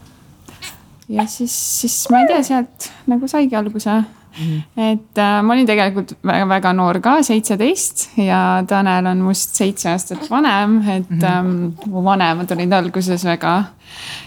[1.08, 4.02] ja siis, siis ma ei tea, sealt nagu saigi alguse
[4.38, 4.92] Mm -hmm.
[4.92, 10.30] et äh, ma olin tegelikult väga-väga noor ka, seitseteist ja Tanel on must seitse aastat
[10.30, 11.24] vanem, et mm -hmm.
[11.24, 13.64] ähm, mu vanemad olid alguses väga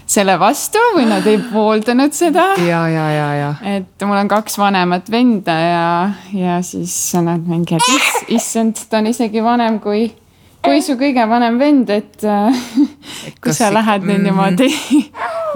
[0.06, 2.54] selle vastu või nad ei pooldanud seda.
[2.68, 3.54] ja, ja, ja, ja.
[3.78, 9.08] et mul on kaks vanemat venda ja, ja siis nad mingi, et issand, ta on
[9.08, 10.12] isegi vanem kui,
[10.66, 12.66] kui su kõige vanem vend, et äh,
[13.44, 14.24] kus sa lähed nüüd -hmm.
[14.24, 14.70] niimoodi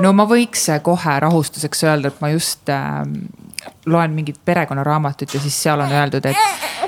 [0.03, 3.03] no ma võiks kohe rahustuseks öelda, et ma just äh,
[3.85, 6.37] loen mingit perekonnaraamatut ja siis seal on öeldud, et,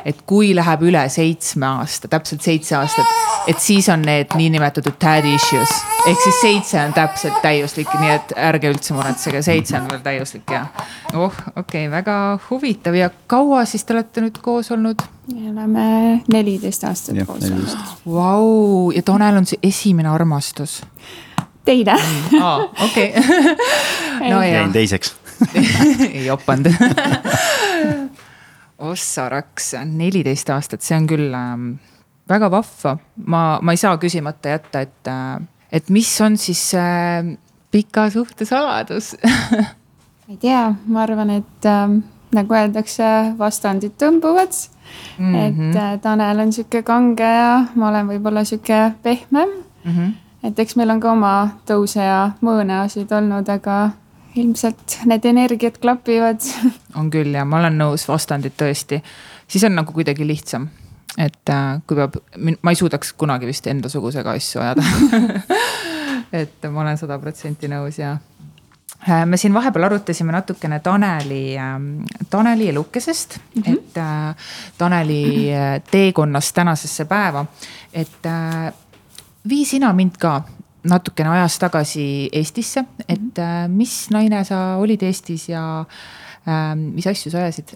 [0.05, 3.07] et kui läheb üle seitsme aasta, täpselt seitse aastat,
[3.47, 5.69] et siis on need niinimetatud daddy issues.
[6.05, 10.51] ehk siis seitse on täpselt täiuslik, nii et ärge üldse muretsege, seitse on veel täiuslik
[10.51, 10.65] ja.
[11.13, 12.17] oh, okei okay,, väga
[12.49, 15.01] huvitav ja kaua siis te olete nüüd koos olnud?
[15.31, 15.87] me oleme
[16.33, 17.91] neliteist aastat ja, koos olnud.
[18.05, 20.81] Vau, ja Tanel on see esimene armastus
[21.65, 21.95] teine.
[22.83, 23.13] okei.
[24.33, 25.20] no jäin teiseks
[26.09, 26.73] ei jopanud
[28.91, 31.55] ossa raks, neliteist aastat, see on küll äh,
[32.29, 32.97] väga vahva.
[33.25, 37.37] ma, ma ei saa küsimata jätta, et äh,, et mis on siis äh,
[37.71, 39.67] pika suhte saladus ma
[40.31, 42.01] ei tea, ma arvan, et äh,
[42.35, 43.07] nagu öeldakse,
[43.39, 44.55] vastandid tõmbuvad
[45.17, 45.33] mm.
[45.33, 45.69] -hmm.
[45.69, 49.49] et äh, Tanel on sihuke kange ja ma olen võib-olla sihuke pehmem
[49.83, 49.91] mm.
[49.91, 50.13] -hmm.
[50.43, 53.89] et eks meil on ka oma tõuse ja mõõnasid olnud, aga
[54.35, 56.41] ilmselt need energiat klapivad.
[56.99, 59.01] on küll ja ma olen nõus, vastandid tõesti,
[59.47, 60.69] siis on nagu kuidagi lihtsam.
[61.17, 64.83] et äh, kui peab, ma ei suudaks kunagi vist endasugusega asju ajada
[66.41, 72.05] et ma olen sada protsenti nõus ja äh, me siin vahepeal arutasime natukene Taneli, ähm,
[72.29, 73.73] Taneli elukesest mm, -hmm.
[73.73, 75.51] et äh, Taneli
[75.91, 77.45] teekonnast tänasesse päeva.
[77.93, 78.31] et
[79.49, 80.41] vii sina mind ka
[80.83, 87.31] natukene ajas tagasi Eestisse, et äh, mis naine sa olid Eestis ja äh, mis asju
[87.31, 87.75] sa ajasid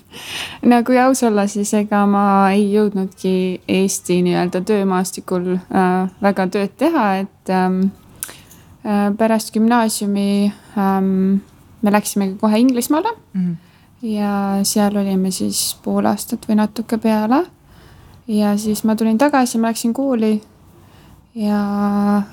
[0.70, 2.24] no kui aus olla, siis ega ma
[2.54, 3.34] ei jõudnudki
[3.68, 7.80] Eesti nii-öelda töömaastikul äh, väga tööd teha, et ähm,
[8.86, 10.28] äh, pärast gümnaasiumi
[10.78, 11.40] ähm,
[11.82, 13.40] me läksimegi kohe Inglismaale mm.
[13.40, 13.56] -hmm.
[14.14, 17.44] ja seal olime siis pool aastat või natuke peale.
[18.26, 20.40] ja siis ma tulin tagasi, ma läksin kooli
[21.38, 21.60] ja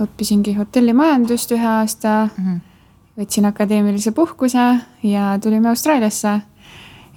[0.01, 2.41] õppisingi hotellimajandust ühe aasta mm.
[2.41, 2.59] -hmm.
[3.21, 4.65] võtsin akadeemilise puhkuse
[5.03, 6.41] ja tulime Austraaliasse.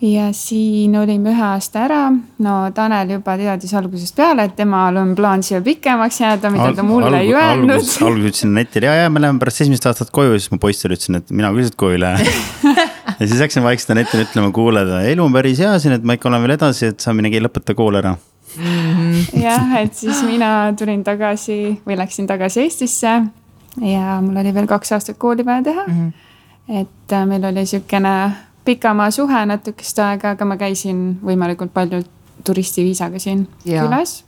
[0.00, 2.12] ja siin olime ühe aasta ära.
[2.38, 6.82] no Tanel juba teadis algusest peale, et temal on plaan siia pikemaks jääda, mida ta
[6.82, 7.74] mulle Alg ei öelnud.
[7.74, 10.94] alguses, alguses ütlesin netile ja, ja me läheme pärast esimest aastat koju, siis ma poistele
[10.94, 12.30] ütlesin, et mina küll siit koju ei lähe
[13.18, 16.28] ja siis hakkasin vaikselt netile ütlema, kuule, elu on päris hea siin, et ma ikka
[16.28, 18.18] olen veel edasi, et sa minegi lõpeta kool ära.
[19.42, 23.12] Jah, et siis mina tulin tagasi või läksin tagasi Eestisse
[23.80, 25.94] ja mul oli veel kaks aastat kooli vaja teha mm.
[25.94, 26.80] -hmm.
[26.80, 28.30] et äh, meil oli sihukene
[28.64, 32.02] pikamaa suhe natukest aega, aga ma käisin võimalikult palju
[32.44, 34.24] turistiviisaga siin ja, külas.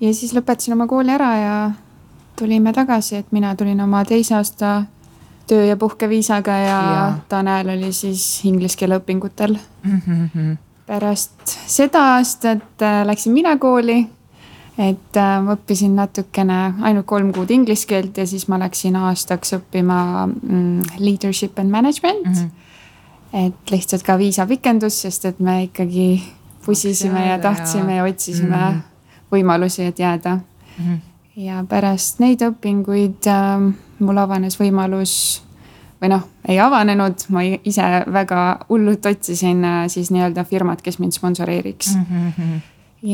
[0.00, 1.70] ja siis lõpetasin oma kooli ära ja
[2.38, 4.84] tulime tagasi, et mina tulin oma teise aasta
[5.50, 10.00] töö- ja puhkeviisaga ja, ja Tanel oli siis inglise keele õpingutel mm.
[10.06, 10.56] -hmm
[10.88, 14.06] pärast seda aastat äh, läksin mina kooli.
[14.78, 19.56] et äh, ma õppisin natukene, ainult kolm kuud inglise keelt ja siis ma läksin aastaks
[19.56, 22.34] õppima mm, leadership and management mm.
[22.34, 23.46] -hmm.
[23.46, 26.22] et lihtsalt ka viisapikendus, sest et me ikkagi
[26.64, 28.80] pusisime ja tahtsime ja, ja otsisime mm -hmm.
[29.32, 30.84] võimalusi, et jääda mm.
[30.84, 30.98] -hmm.
[31.36, 35.42] ja pärast neid õpinguid äh, mul avanes võimalus
[36.02, 41.16] või noh, ei avanenud, ma ise väga hullult otsisin äh, siis nii-öelda firmat, kes mind
[41.16, 42.04] sponsoreeriks mm.
[42.36, 42.60] -hmm.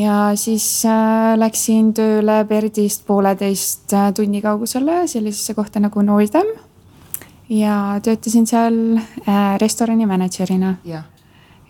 [0.01, 6.47] ja siis äh, läksin tööle Perdist pooleteist äh, tunni kaugusele sellisesse kohta nagu Noldem.
[7.49, 9.01] ja töötasin seal
[9.59, 10.77] restorani mänedžerina.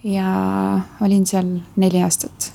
[0.04, 2.52] ja olin seal neli aastat.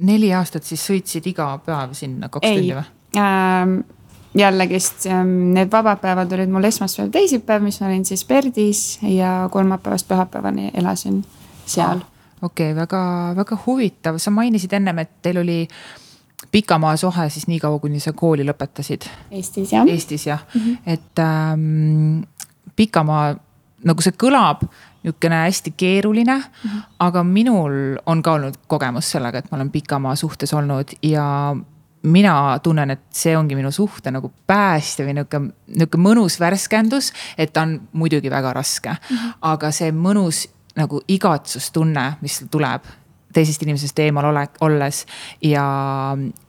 [0.00, 2.84] neli aastat siis sõitsid iga päev sinna kaks tundi või
[3.16, 3.97] äh,?
[4.38, 9.48] Jällegist ähm, need vabad päevad olid mul esmaspäev, teisipäev, mis ma olin siis Perdis ja
[9.52, 11.24] kolmapäevast pühapäevani elasin
[11.66, 12.00] seal
[12.42, 13.02] okei okay,, väga,
[13.36, 15.62] väga huvitav, sa mainisid ennem, et teil oli
[16.52, 19.08] pikamaa sohe siis niikaua, kuni sa kooli lõpetasid.
[19.30, 19.88] Eestis jah.
[19.88, 20.76] Eestis jah mm, -hmm.
[20.86, 22.22] et ähm,
[22.76, 23.34] pikamaa
[23.84, 24.64] nagu see kõlab
[25.02, 26.70] niisugune hästi keeruline mm.
[26.70, 26.82] -hmm.
[26.98, 31.56] aga minul on ka olnud kogemus sellega, et ma olen pikamaa suhtes olnud ja
[32.02, 35.40] mina tunnen, et see ongi minu suhte nagu päästja või nihuke,
[35.74, 39.16] nihuke mõnus värskendus, et ta on muidugi väga raske mm.
[39.16, 39.34] -hmm.
[39.40, 40.46] aga see mõnus
[40.78, 42.86] nagu igatsustunne, mis tuleb
[43.32, 45.02] teisest inimesest eemal ole, olles
[45.44, 45.64] ja,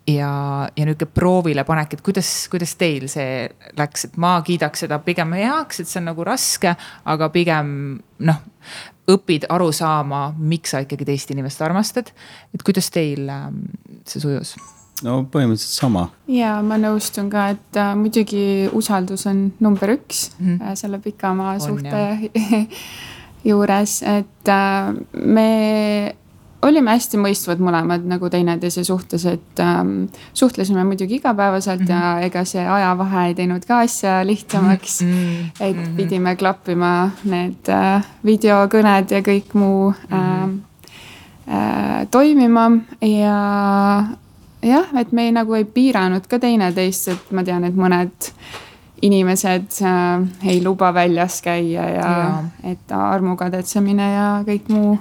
[0.07, 0.29] ja,
[0.75, 5.35] ja nihuke proovile panek, et kuidas, kuidas teil see läks, et ma kiidaks seda pigem
[5.35, 6.73] heaks, et see on nagu raske,
[7.05, 8.41] aga pigem noh,
[9.09, 12.13] õpid aru saama, miks sa ikkagi teist inimest armastad.
[12.53, 13.63] et kuidas teil ähm,
[14.07, 14.55] see sujus?
[15.03, 16.07] No põhimõtteliselt sama.
[16.27, 20.75] ja ma nõustun ka, et äh, muidugi usaldus on number üks mm -hmm.
[20.75, 22.29] selle pikamaa suhte
[23.49, 26.15] juures, et äh, me
[26.65, 32.19] olime hästi mõistvad mõlemad nagu teineteise suhtes, et ähm, suhtlesime muidugi igapäevaselt mm -hmm.
[32.19, 35.11] ja ega see ajavahe ei teinud ka asja lihtsamaks mm.
[35.11, 35.51] -hmm.
[35.59, 35.95] et mhm.
[35.95, 40.59] pidime klappima need äh, videokõned ja kõik muu mm -hmm.
[41.47, 42.71] äh, toimima
[43.01, 44.03] ja
[44.63, 48.31] jah, et me ei, nagu ei piiranud ka teineteist, et ma tean, et mõned
[49.01, 52.43] inimesed äh, ei luba väljas käia ja, ja.
[52.73, 54.97] et armukadetsemine ja kõik muu.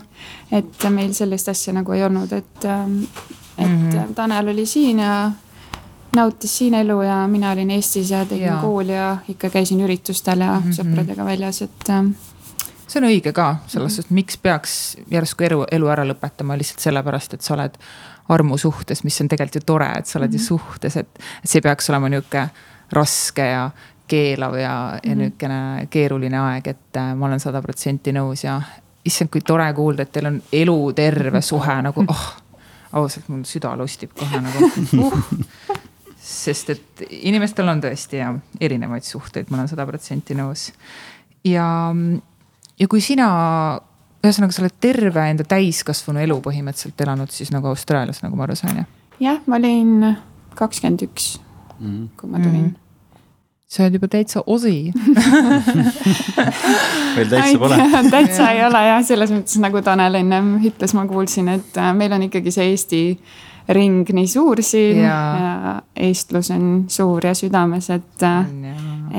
[0.53, 3.03] et meil sellist asja nagu ei olnud, et, ähm,
[3.59, 4.15] et mm -hmm.
[4.15, 5.31] Tanel oli siin ja
[6.17, 8.59] nautis siin elu ja mina olin Eestis ja tegin ja.
[8.63, 10.75] kooli ja ikka käisin üritustel ja mm -hmm.
[10.81, 11.89] sõpradega väljas, et.
[11.91, 12.11] Ähm,
[12.87, 17.35] see on õige ka selles suhtes, miks peaks järsku elu, elu ära lõpetama lihtsalt sellepärast,
[17.35, 17.75] et sa oled
[18.29, 22.11] armusuhtes, mis on tegelikult ju tore, et sa oled ju suhtes, et, see peaks olema
[22.12, 22.49] nihuke
[22.93, 23.70] raske ja
[24.09, 25.18] keelav ja ja mhm.
[25.18, 28.61] niisugune keeruline aeg, et äh, ma olen sada protsenti nõus ja
[29.05, 32.24] issand, kui tore kuulda, et teil on eluterve suhe nagu oh,
[32.99, 34.70] ausalt mul süda lustib kohe nagu
[35.05, 35.18] uh.
[36.29, 40.70] sest et inimestel on tõesti ja erinevaid suhteid, ma olen sada protsenti nõus.
[41.47, 41.68] ja,
[42.79, 43.29] ja kui sina,
[44.25, 48.59] ühesõnaga, sa oled terve enda täiskasvanu elu põhimõtteliselt elanud siis nagu Austraalias, nagu ma aru
[48.59, 48.91] sain, jah?
[49.23, 50.12] jah, ma olin
[50.59, 51.25] kakskümmend üks
[51.79, 52.69] mm., kui ma tulin mm.
[52.69, 52.85] -hmm
[53.69, 54.89] sa oled juba täitsa osi
[57.16, 57.77] veel täitsa pole
[58.14, 62.14] täitsa ei ole jah, selles mõttes nagu Tanel ennem ütles, ma kuulsin, et äh, meil
[62.16, 63.03] on ikkagi see Eesti
[63.77, 65.75] ring nii suur siin ja, ja
[66.09, 68.49] eestlus on suur ja südames, et, äh,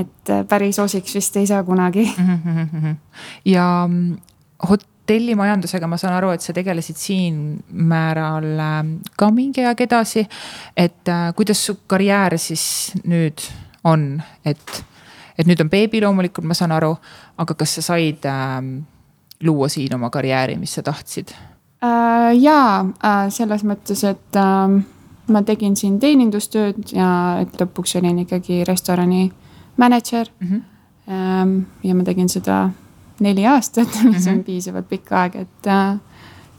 [0.02, 2.08] et äh, päris osiks vist ei saa kunagi.
[3.46, 4.18] ja mm,
[4.68, 7.40] hotellimajandusega ma saan aru, et sa tegelesid siin
[7.70, 8.52] määral
[9.18, 10.28] ka mingi aeg edasi.
[10.78, 13.42] et kuidas su karjäär siis nüüd
[13.84, 14.84] on, et,
[15.38, 16.94] et nüüd on beebi loomulikult, ma saan aru,
[17.40, 18.58] aga kas sa said äh,
[19.44, 22.34] luua siin oma karjääri, mis sa tahtsid äh,?
[22.40, 24.80] jaa äh,, selles mõttes, et äh,
[25.30, 27.12] ma tegin siin teenindustööd ja
[27.44, 29.30] et lõpuks olin ikkagi restorani
[29.78, 30.48] mänedžer mm.
[30.48, 30.68] -hmm.
[31.10, 32.70] Ähm, ja ma tegin seda
[33.26, 35.98] neli aastat, mis on piisavalt pikk aeg, et äh,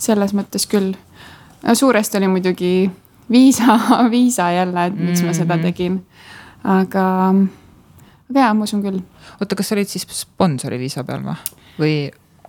[0.01, 0.95] selles mõttes küll.
[1.73, 2.91] suuresti oli muidugi
[3.31, 3.79] viisa,
[4.15, 5.67] viisa jälle, et miks ma seda mhm.
[5.69, 6.01] tegin
[6.65, 7.05] aga,
[8.31, 9.01] aga jaa, ma usun küll.
[9.41, 11.37] oota, kas sa olid siis sponsori viisa peal või,
[11.79, 11.95] või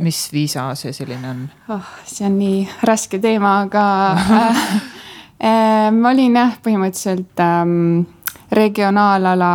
[0.01, 1.93] mis viisa see selline on oh,?
[2.05, 3.85] see on nii raske teema, aga
[5.49, 8.03] äh, ma olin jah, põhimõtteliselt ähm,
[8.51, 9.51] regionaalala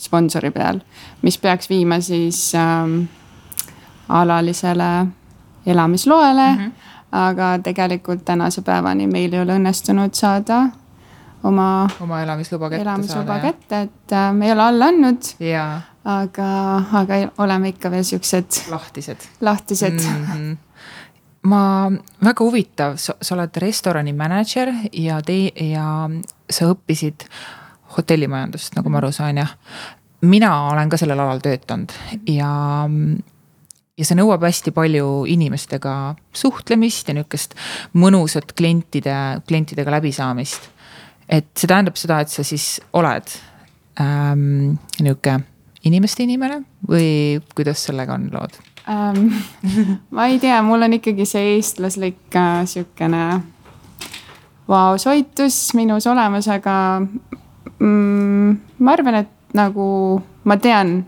[0.00, 0.80] sponsori peal,
[1.26, 3.02] mis peaks viima siis ähm,
[4.10, 5.06] alalisele
[5.66, 6.58] elamisloele mm.
[6.58, 6.72] -hmm.
[7.12, 10.66] aga tegelikult tänase päevani meil ei ole õnnestunud saada
[11.44, 15.22] oma, oma elamisluba kätte elamisluba saada, kätte, et äh, me ei ole alla andnud.
[16.04, 16.48] aga,
[16.92, 18.70] aga oleme ikka veel siuksed.
[18.70, 19.28] lahtised.
[19.40, 20.26] lahtised mm.
[20.32, 20.56] -hmm
[21.42, 21.90] ma,
[22.24, 26.10] väga huvitav, sa oled restorani mänedžer ja te- ja
[26.50, 27.26] sa õppisid
[27.96, 29.54] hotellimajandust, nagu ma aru saan, jah.
[30.20, 31.92] mina olen ka sellel alal töötanud
[32.28, 32.50] ja,
[34.00, 35.94] ja see nõuab hästi palju inimestega
[36.32, 37.56] suhtlemist ja nihukest
[38.00, 39.14] mõnusat klientide,
[39.46, 40.70] klientidega läbisaamist
[41.30, 43.30] et see tähendab seda, et sa siis oled
[44.02, 45.38] ähm, nihuke
[45.86, 48.58] inimeste inimene või kuidas sellega on lood
[48.90, 49.30] ähm,?
[50.16, 53.24] ma ei tea, mul on ikkagi see eestlaslik äh, sihukene
[54.70, 56.74] vau, soitus minus olemas, aga
[57.78, 59.86] mm, ma arvan, et nagu
[60.46, 61.00] ma tean,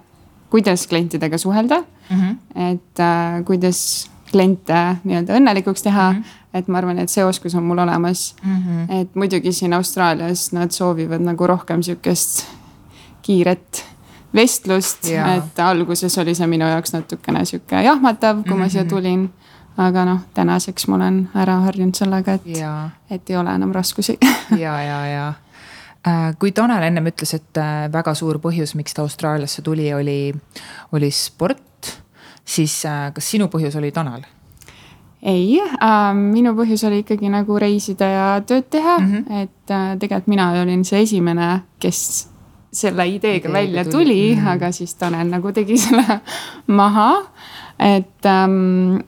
[0.52, 2.20] kuidas klientidega suhelda mm.
[2.20, 2.36] -hmm.
[2.72, 6.18] et äh, kuidas kliente nii-öelda õnnelikuks teha mm.
[6.18, 8.56] -hmm et ma arvan, et see oskus on mul olemas mm.
[8.56, 9.00] -hmm.
[9.00, 12.44] et muidugi siin Austraalias nad soovivad nagu rohkem sihukest
[13.22, 13.84] kiiret
[14.34, 18.70] vestlust, et alguses oli see minu jaoks natukene sihuke jahmatav, kui ma mm -hmm.
[18.70, 18.90] siia mhm.
[18.90, 19.32] tulin.
[19.76, 22.42] aga noh, tänaseks ma olen ära harjunud sellega, et,
[23.10, 24.18] et ei ole enam raskusi
[24.64, 25.32] ja, ja, ja
[26.38, 30.34] kui Tanel ennem ütles, et äh, väga suur põhjus, miks ta Austraaliasse tuli, oli,
[30.92, 31.92] oli sport,
[32.44, 34.24] siis äh, kas sinu põhjus oli Tanel?
[35.22, 39.42] ei äh,, minu põhjus oli ikkagi nagu reisida ja tööd teha mm, -hmm.
[39.44, 42.28] et äh, tegelikult mina olin see esimene, kes
[42.72, 44.48] selle ideega Ideega välja tuli, tuli, mm -hmm.
[44.48, 46.20] aga siis Tanel nagu tegi selle
[46.66, 47.22] maha.
[47.78, 48.98] et ähm,,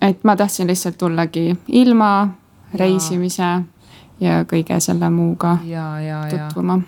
[0.00, 2.28] et ma tahtsin lihtsalt tullagi ilma
[2.74, 3.62] reisimise
[4.24, 6.80] ja, kõige selle muuga ja, ja, tutvuma.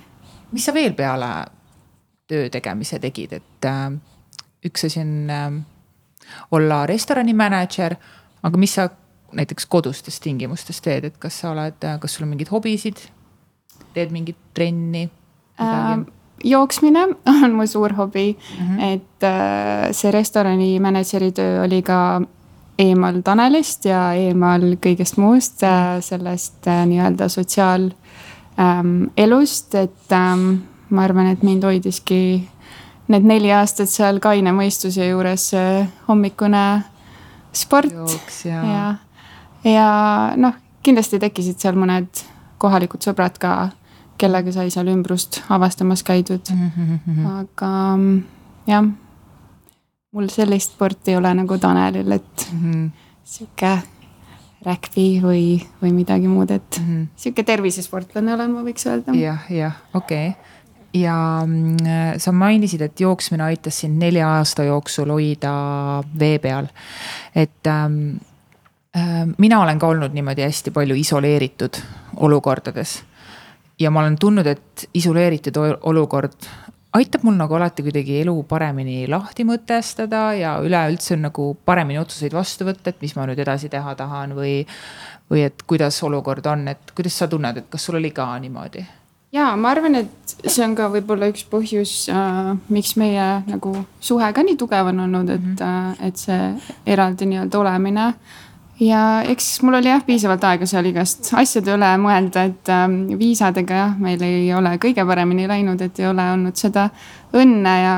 [0.52, 1.30] mis sa veel peale
[2.26, 3.88] töö tegemise tegid, et äh,
[4.66, 5.50] üks asi on äh,
[6.50, 7.96] olla restorani mänedžer
[8.46, 8.88] aga mis sa
[9.36, 13.00] näiteks kodustes tingimustes teed, et kas sa oled, kas sul on mingeid hobisid,
[13.96, 15.08] teed mingit trenni
[15.60, 15.96] äh,?
[16.44, 18.82] jooksmine on mu suur hobi mm, -hmm.
[18.84, 22.20] et äh, see restorani mänedžeri töö oli ka
[22.78, 30.56] eemal Tanelist ja eemal kõigest muust äh, sellest äh, nii-öelda sotsiaalelust ähm,, et ähm,
[30.90, 32.48] ma arvan, et mind hoidiski
[33.08, 35.50] need neli aastat seal kaine mõistuse juures
[36.08, 36.82] hommikune
[37.56, 37.94] sport
[38.44, 38.94] ja, ja,
[39.70, 39.88] ja
[40.36, 42.24] noh, kindlasti tekkisid seal mõned
[42.62, 43.70] kohalikud sõbrad ka,
[44.20, 46.70] kellega sai seal ümbrust avastamas käidud mm.
[46.76, 47.26] -hmm.
[47.40, 47.72] aga
[48.66, 48.84] jah,
[50.12, 52.90] mul sellist sporti ei ole nagu Tanelil, et mm -hmm.
[53.24, 53.78] sihuke
[54.66, 57.06] räkpi või, või midagi muud, et mm -hmm.
[57.16, 59.20] sihuke tervisesportlane olen, ma võiks öelda ja,.
[59.20, 60.56] jah, jah, okei okay
[61.00, 61.76] ja mm,
[62.18, 65.52] sa mainisid, et jooksmine aitas sind nelja aasta jooksul hoida
[66.18, 66.66] vee peal.
[67.34, 68.16] et ähm,
[68.96, 71.80] äh, mina olen ka olnud niimoodi hästi palju isoleeritud
[72.16, 73.02] olukordades.
[73.78, 76.48] ja ma olen tundnud, et isoleeritud olukord
[76.96, 82.68] aitab mul nagu alati kuidagi elu paremini lahti mõtestada ja üleüldse nagu paremini otsuseid vastu
[82.68, 84.58] võtta, et mis ma nüüd edasi teha tahan või.
[85.30, 88.84] või et kuidas olukord on, et kuidas sa tunned, et kas sul oli ka niimoodi?
[89.34, 94.28] ja ma arvan, et see on ka võib-olla üks põhjus äh,, miks meie nagu suhe
[94.32, 96.00] ka nii tugev on olnud, et mm, -hmm.
[96.00, 98.12] äh, et see eraldi nii-öelda olemine.
[98.80, 102.86] Ja eks mul oli jah piisavalt aega seal igast asjade üle mõelda, et äh,
[103.18, 106.88] viisadega jah, meil ei ole kõige paremini läinud, et ei ole olnud seda
[107.36, 107.94] õnne ja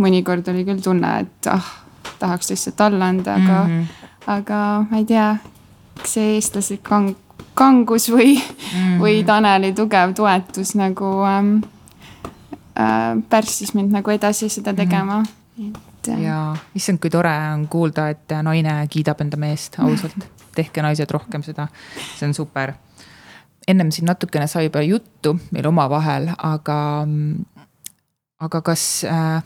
[0.00, 1.72] mõnikord oli küll tunne, et ah,
[2.20, 4.12] tahaks lihtsalt alla anda, aga mm, -hmm.
[4.36, 4.60] aga
[4.90, 5.34] ma ei tea,
[6.04, 7.16] see eestlaslik kang
[7.54, 8.96] kangus või mm, -hmm.
[9.02, 11.56] või Taneli tugev toetus nagu ähm,
[12.78, 15.72] äh, pärssis mind nagu edasi seda tegema mm.
[15.72, 15.89] -hmm.
[16.00, 16.22] Et äh....
[16.26, 21.44] ja issand, kui tore on kuulda, et naine kiidab enda meest ausalt tehke naised rohkem
[21.46, 21.68] seda,
[22.16, 22.74] see on super.
[23.68, 27.06] ennem siin natukene sai juba juttu meil omavahel, aga,
[28.40, 29.44] aga kas äh,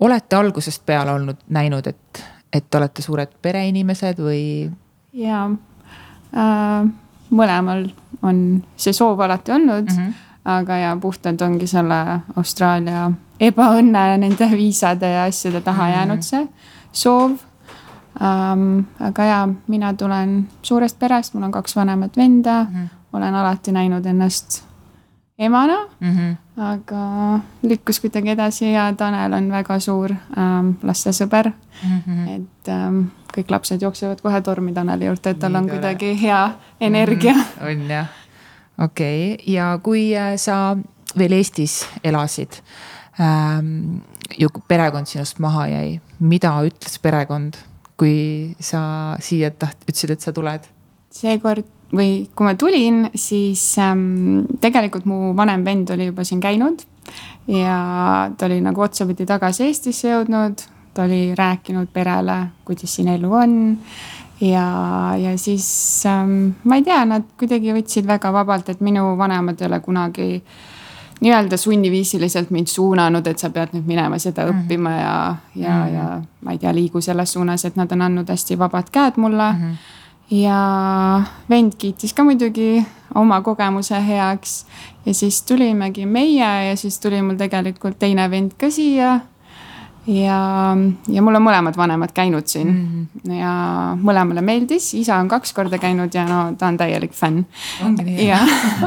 [0.00, 4.42] olete algusest peale olnud näinud, et, et olete suured pereinimesed või?
[5.14, 5.46] jaa
[6.34, 6.90] äh,
[7.30, 7.86] mõlemal
[8.22, 8.40] on
[8.76, 9.96] see soov alati olnud mm.
[9.96, 10.14] -hmm.
[10.44, 13.10] aga ja puhtalt ongi selle Austraalia
[13.40, 15.94] ebaõnne nende viisade ja asjade taha -hmm.
[15.94, 16.48] jäänud see
[16.92, 17.30] soov
[18.20, 18.84] um,.
[19.00, 22.88] aga ja, mina tulen suurest perest, mul on kaks vanemat venda mm, -hmm.
[23.12, 24.64] olen alati näinud ennast
[25.38, 26.16] emana mm.
[26.16, 26.62] -hmm.
[26.62, 31.50] aga lükkus kuidagi edasi ja Tanel on väga suur ähm, lastesõber
[31.84, 32.00] mm.
[32.06, 32.28] -hmm.
[32.36, 33.00] et ähm,
[33.36, 37.40] kõik lapsed jooksevad kohe tormi Taneli juurde, et tal on kuidagi hea energia mm.
[37.40, 37.66] -hmm.
[37.70, 38.06] on jah,
[38.78, 40.76] okei okay., ja kui äh, sa
[41.18, 42.62] veel Eestis elasid
[43.20, 44.00] ähm,,
[44.38, 47.58] ju perekond sinust maha jäi, mida ütles perekond,
[48.00, 50.70] kui sa siia taht-, ütlesid, et sa tuled?
[51.14, 56.82] seekord või kui ma tulin, siis ähm, tegelikult mu vanem vend oli juba siin käinud.
[57.46, 60.62] ja ta oli nagu otsapidi tagasi Eestisse jõudnud,
[60.94, 63.78] ta oli rääkinud perele, kuidas siin elu on.
[64.40, 64.66] ja,
[65.20, 65.66] ja siis
[66.06, 70.28] ähm, ma ei tea, nad kuidagi võtsid väga vabalt, et minu vanemad ei ole kunagi
[71.20, 74.64] nii-öelda sunniviisiliselt mind suunanud, et sa pead nüüd minema seda -hmm.
[74.64, 75.94] õppima ja, ja mm, -hmm.
[75.94, 79.52] ja ma ei tea, liigu selles suunas, et nad on andnud hästi vabad käed mulle
[79.52, 79.60] mm.
[79.60, 82.84] -hmm ja vend kiitis ka muidugi
[83.14, 84.66] oma kogemuse heaks.
[85.06, 89.20] ja siis tulimegi meie ja siis tuli mul tegelikult teine vend ka siia.
[90.06, 90.38] Ja,
[91.08, 92.68] ja mul on mõlemad vanemad käinud siin.
[92.68, 93.34] Mm -hmm.
[93.40, 93.52] ja
[94.00, 97.44] mõlemale meeldis, isa on kaks korda käinud ja no ta on täielik fänn.
[98.18, 98.38] ja.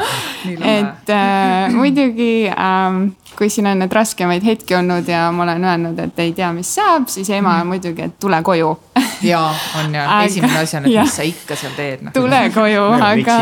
[0.77, 5.99] Et äh, muidugi äh, kui siin on need raskemaid hetki olnud ja ma olen öelnud,
[5.99, 7.67] et ei tea, mis saab, siis ema on mm.
[7.67, 8.77] muidugi, et tule koju.
[9.21, 9.39] Ja
[9.79, 12.11] on ja esimene asi on, et mis sa ikka seal teed no..
[12.13, 13.37] tule koju, aga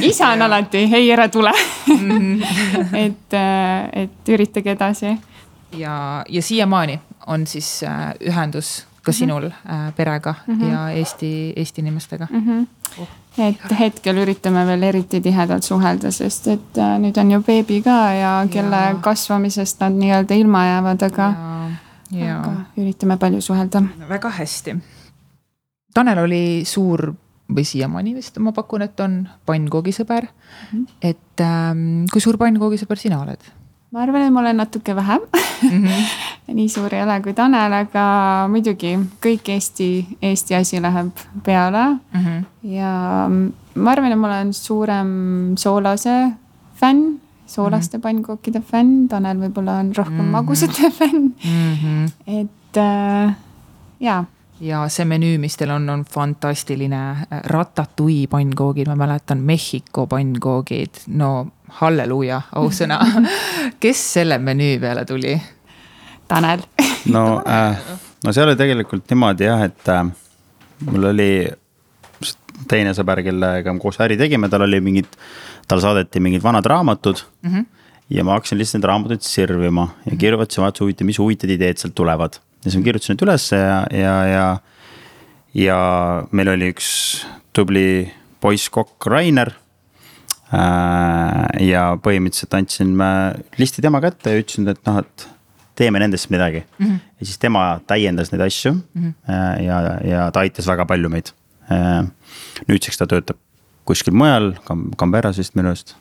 [0.00, 1.52] isa on alati, ei ära tule.
[1.86, 2.96] -hmm.
[2.96, 5.18] et, äh, et üritage edasi
[5.72, 9.16] ja, ja siiamaani on siis äh, ühendus ka mhm.
[9.16, 10.72] sinul äh, perega mm -hmm.
[10.72, 12.46] ja Eesti, Eesti inimestega mm.
[12.46, 12.66] -hmm.
[12.98, 13.08] Oh,
[13.38, 18.12] et hetkel üritame veel eriti tihedalt suhelda, sest et äh, nüüd on ju beebi ka
[18.12, 18.94] ja kelle ja.
[19.00, 21.28] kasvamisest nad nii-öelda ilma jäävad, aga,
[22.12, 23.82] aga üritame palju suhelda.
[24.08, 24.76] väga hästi.
[25.94, 27.14] Tanel oli suur
[27.54, 30.78] või siiamaani vist ma pakun, et on pannkoogisõber mm.
[30.78, 30.86] -hmm.
[31.02, 33.59] et ähm, kui suur pannkoogisõber sina oled?
[33.90, 35.20] Ma arvan, et ma olen natuke vähem
[35.62, 35.84] mm.
[35.84, 36.04] -hmm.
[36.58, 38.04] nii suur ei ole kui Tanel, aga
[38.50, 41.10] muidugi kõik Eesti, Eesti asi läheb
[41.44, 42.20] peale mm.
[42.20, 42.44] -hmm.
[42.62, 43.28] ja
[43.74, 45.10] ma arvan, et ma olen suurem
[45.56, 46.32] soolase
[46.74, 48.02] fänn, soolaste mm -hmm.
[48.02, 50.30] pannkookide fänn, Tanel võib-olla on rohkem mm -hmm.
[50.30, 51.74] magusate fänn mm.
[51.74, 52.10] -hmm.
[52.26, 53.34] et äh,
[54.00, 54.24] jaa
[54.60, 57.26] ja see menüü, mis teil on, on fantastiline.
[57.30, 61.46] ratatouille pannkoogid, ma mäletan, Mehhiko pannkoogid, no
[61.80, 63.00] halleluuja, ausõna
[63.82, 65.36] kes selle menüü peale tuli?
[66.28, 66.62] Tanel
[67.14, 67.78] no äh,,
[68.24, 70.04] no see oli tegelikult niimoodi jah, et äh,
[70.86, 71.30] mul oli
[72.70, 75.08] teine sõber, kellega me koos äri tegime, tal oli mingid,
[75.68, 77.50] talle saadeti mingid vanad raamatud mm.
[77.50, 77.66] -hmm.
[78.10, 81.94] ja ma hakkasin lihtsalt neid raamatuid sirvima ja kirjutasin, vaatasin huvitav, mis huvitavad ideed sealt
[81.94, 82.40] tulevad.
[82.60, 84.46] Ja siis ma kirjutasin need ülesse ja, ja, ja,
[85.54, 85.80] ja
[86.30, 86.90] meil oli üks
[87.56, 89.54] tubli poisskokk Rainer
[90.50, 92.96] Äh, ja põhimõtteliselt andsin
[93.60, 95.26] listi tema kätte ja ütlesin, et noh, et
[95.78, 96.86] teeme nendest midagi mm.
[96.86, 96.96] -hmm.
[97.20, 99.62] ja siis tema täiendas neid asju mm -hmm.
[99.62, 101.30] ja, ja ta aitas väga palju meid.
[101.70, 102.02] Äh,
[102.66, 103.38] nüüdseks ta töötab
[103.84, 104.56] kuskil mujal,
[104.98, 105.94] Canberras vist minu arust.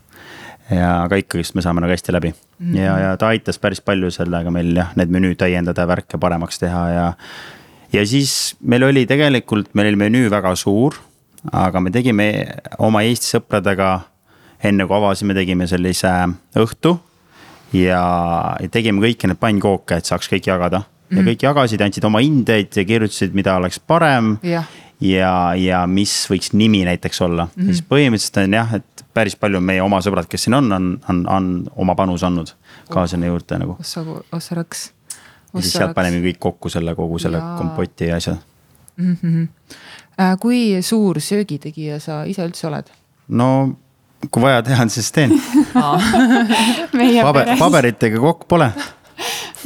[0.69, 2.77] Ja aga ikkagist me saame nagu hästi läbi mm -hmm.
[2.77, 6.89] ja, ja ta aitas päris palju sellega meil jah, need menüüd täiendada, värke paremaks teha
[6.89, 7.13] ja.
[7.93, 10.95] ja siis meil oli tegelikult, meil oli menüü väga suur,
[11.51, 12.47] aga me tegime
[12.77, 13.99] oma Eesti sõpradega
[14.63, 16.09] enne kui avasime, tegime sellise
[16.55, 16.99] õhtu.
[17.73, 21.27] ja tegime kõiki neid pannkooke, et saaks kõik jagada ja mm.
[21.27, 24.37] kõik jagasid, andsid oma hindeid ja kirjutasid, mida oleks parem.
[25.01, 27.71] Ja, ja, mis võiks nimi näiteks olla mm, -hmm.
[27.71, 31.25] siis põhimõtteliselt on jah, et päris palju meie oma sõbrad, kes siin on, on, on,
[31.29, 32.53] on oma panuse andnud
[32.91, 33.77] ka sinna juurde nagu.
[33.79, 34.91] ossa, ossa raks.
[35.53, 37.55] ja siis sealt paneme kõik kokku selle, kogu selle ja.
[37.57, 38.35] kompoti ja asja
[38.97, 39.17] mm.
[39.23, 39.47] -hmm.
[40.39, 42.91] kui suur söögitegija sa ise üldse oled?
[43.27, 43.77] no
[44.31, 45.31] kui vaja teha on, siis teen
[47.23, 48.71] Paber, paberitega kokk pole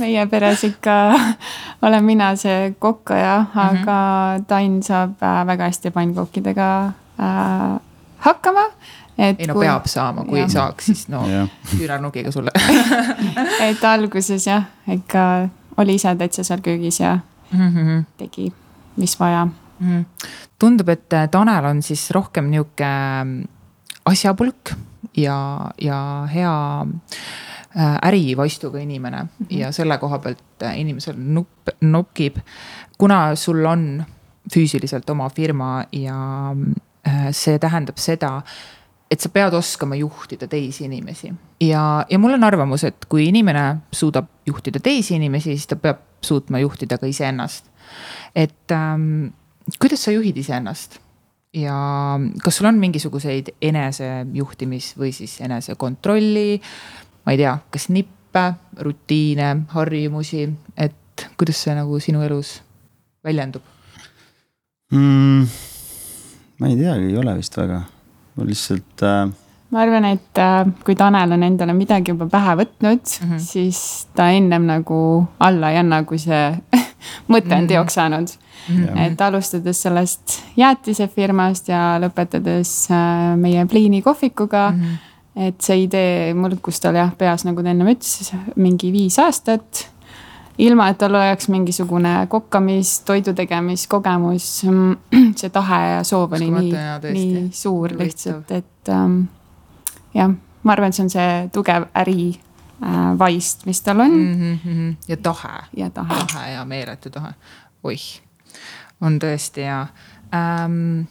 [0.02, 0.94] meie peres ikka
[1.84, 4.46] olen mina see kokkaja, aga mm -hmm.
[4.48, 6.86] Tainn saab äh, väga hästi pannkookidega
[7.20, 7.80] äh,
[8.18, 8.64] hakkama.
[9.18, 9.66] ei no kui...
[9.66, 10.46] peab saama, kui ja.
[10.46, 11.24] ei saaks, siis no
[11.78, 12.52] küünarnukiga sulle
[13.70, 17.20] et alguses jah, ikka oli ise täitsa seal köögis ja
[17.52, 18.04] mm -hmm.
[18.18, 18.54] tegi,
[18.98, 19.54] mis vaja mm.
[19.80, 20.28] -hmm.
[20.60, 22.86] tundub, et Tanel on siis rohkem nihuke
[24.06, 24.74] asjapulk
[25.18, 26.88] ja, ja hea äh,
[27.76, 29.58] ärivaistuga inimene mm -hmm.
[29.58, 32.38] ja selle koha pealt äh, inimesel nupp, nokib.
[32.98, 34.04] kuna sul on
[34.54, 36.56] füüsiliselt oma firma ja
[37.08, 38.42] äh, see tähendab seda,
[39.12, 43.78] et sa pead oskama juhtida teisi inimesi ja, ja mul on arvamus, et kui inimene
[43.92, 47.66] suudab juhtida teisi inimesi, siis ta peab suutma juhtida ka iseennast.
[48.36, 49.34] et ähm,
[49.80, 51.00] kuidas sa juhid iseennast?
[51.54, 51.76] ja
[52.44, 56.62] kas sul on mingisuguseid enesejuhtimis või siis enesekontrolli,
[57.26, 58.46] ma ei tea, kas nippe,
[58.82, 60.48] rutiine, harjumusi,
[60.78, 62.58] et kuidas see nagu sinu elus
[63.24, 63.64] väljendub
[64.92, 65.48] mm,?
[66.60, 67.84] ma ei teagi, ei ole vist väga,
[68.36, 69.32] ma lihtsalt äh
[69.74, 73.40] ma arvan, et äh, kui Tanel on endale midagi juba pähe võtnud mm, -hmm.
[73.42, 74.98] siis ta ennem nagu
[75.40, 76.44] alla ei anna, kui see
[77.34, 77.70] mõte on mhm.
[77.72, 78.30] teoks saanud
[78.70, 78.76] mm.
[78.86, 79.00] -hmm.
[79.08, 84.82] et alustades sellest jäätisefirmast ja lõpetades äh, meie pliini kohvikuga mm.
[84.82, 85.13] -hmm.
[85.36, 89.88] Et see idee mulkus tal jah peas, nagu ta ennem ütles, mingi viis aastat.
[90.58, 94.50] ilma, et tal oleks mingisugune kokkamis, toidu tegemiskogemus.
[95.40, 96.74] see tahe ja soov oli nii,
[97.14, 99.24] nii suur lihtsalt, et ähm,
[100.14, 102.30] jah, ma arvan, et see on see tugev äri
[102.84, 104.60] äh, vaist, mis tal on mm.
[104.66, 104.96] -hmm.
[105.08, 105.66] ja tahe.
[105.78, 106.22] ja tahe.
[106.34, 107.34] tahe ja meeletu tahe,
[107.84, 108.06] oih
[109.02, 109.88] on tõesti ja
[110.34, 111.06] ähm,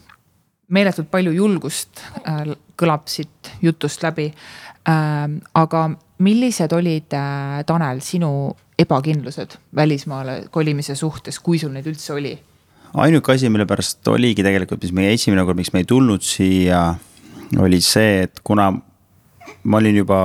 [0.73, 4.31] meeletult palju julgust äh, kõlab siit jutust läbi
[4.89, 5.41] ähm,.
[5.55, 5.91] aga
[6.23, 12.33] millised olid äh,, Tanel, sinu ebakindlused välismaale kolimise suhtes, kui sul neid üldse oli?
[12.93, 16.83] ainuke asi, mille pärast oligi tegelikult, mis meie esimene kord, miks me ei tulnud siia,
[17.61, 18.69] oli see, et kuna
[19.65, 20.19] ma olin juba,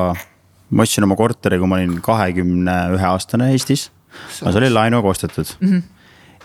[0.70, 3.90] ma ostsin oma korteri, kui ma olin kahekümne ühe aastane Eestis.
[4.42, 5.68] aga see oli laenuga ostetud mm.
[5.70, 5.82] -hmm.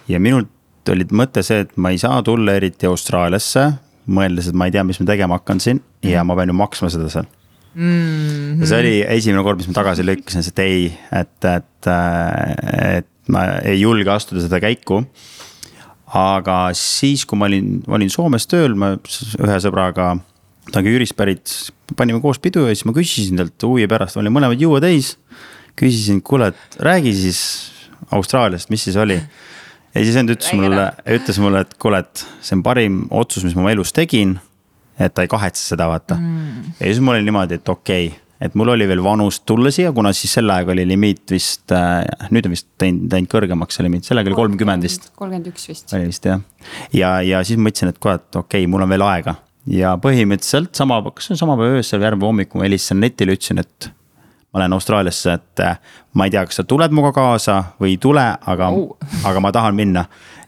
[0.09, 3.73] ja minult oli mõte see, et ma ei saa tulla eriti Austraaliasse,
[4.07, 6.59] mõeldes, et ma ei tea, mis ma tegema hakkan siin mm ja ma pean ju
[6.59, 7.31] maksma seda seal
[7.73, 8.61] Mm -hmm.
[8.61, 11.87] ja see oli esimene kord, mis ma tagasi lükkasin, et ei, et, et,
[12.99, 14.99] et ma ei julge astuda seda käiku
[16.13, 20.13] aga siis, kui ma olin, olin Soomes tööl, ma ühe sõbraga,
[20.69, 21.55] ta on ka Jürist pärit,
[21.97, 25.17] panime koos pidu ja siis ma küsisin talt huvi pärast, olin mõlemad juua täis.
[25.73, 27.39] küsisin, kuule, et räägi siis
[28.13, 29.17] Austraaliast, mis siis oli.
[29.95, 30.89] Ja siis vend ütles mulle,
[31.19, 34.39] ütles mulle, et kuule, et see on parim otsus, mis ma oma elus tegin.
[34.99, 36.75] et ta ei kahetse seda, vaata mm..
[36.79, 39.93] ja siis mul oli niimoodi, et okei okay et mul oli veel vanust tulla siia,
[39.95, 42.03] kuna siis sel ajal oli limiit vist äh,,
[42.35, 45.13] nüüd on vist teinud, teinud kõrgemaks see limiit, sel ajal oli kolmkümmend vist.
[45.19, 45.95] kolmkümmend üks vist.
[45.95, 46.43] oli vist jah,
[46.97, 49.37] ja, ja siis mõtlesin, et kuule, et okei okay,, mul on veel aega
[49.71, 53.63] ja põhimõtteliselt sama, kas see on sama päev öösel, järgmine hommikul ma helistasin netile, ütlesin,
[53.63, 53.93] et
[54.53, 55.79] ma lähen Austraaliasse, et äh,
[56.15, 58.97] ma ei tea, kas sa tuled minuga kaasa või ei tule, aga oh.,
[59.29, 60.05] aga ma tahan minna.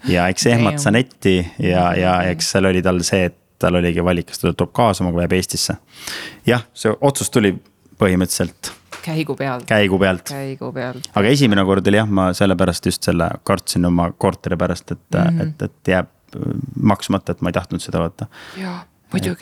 [0.08, 4.28] ja eks ehmatas netti ja, ja eks seal oli tal see, et tal oligi valik,
[4.28, 5.76] kas ta tuleb kaasa minuga või jääb Eestisse.
[6.46, 7.54] jah, see otsus tuli
[8.00, 8.72] põhimõtteliselt.
[9.04, 9.66] käigu pealt.
[9.68, 10.28] käigu pealt.
[10.28, 11.08] käigu pealt.
[11.14, 15.38] aga esimene kord oli jah, ma sellepärast just selle kartsin oma korteri pärast, et mm,
[15.38, 15.48] -hmm.
[15.48, 16.10] et, et jääb
[16.82, 18.26] maksmata, et ma ei tahtnud seda vaata.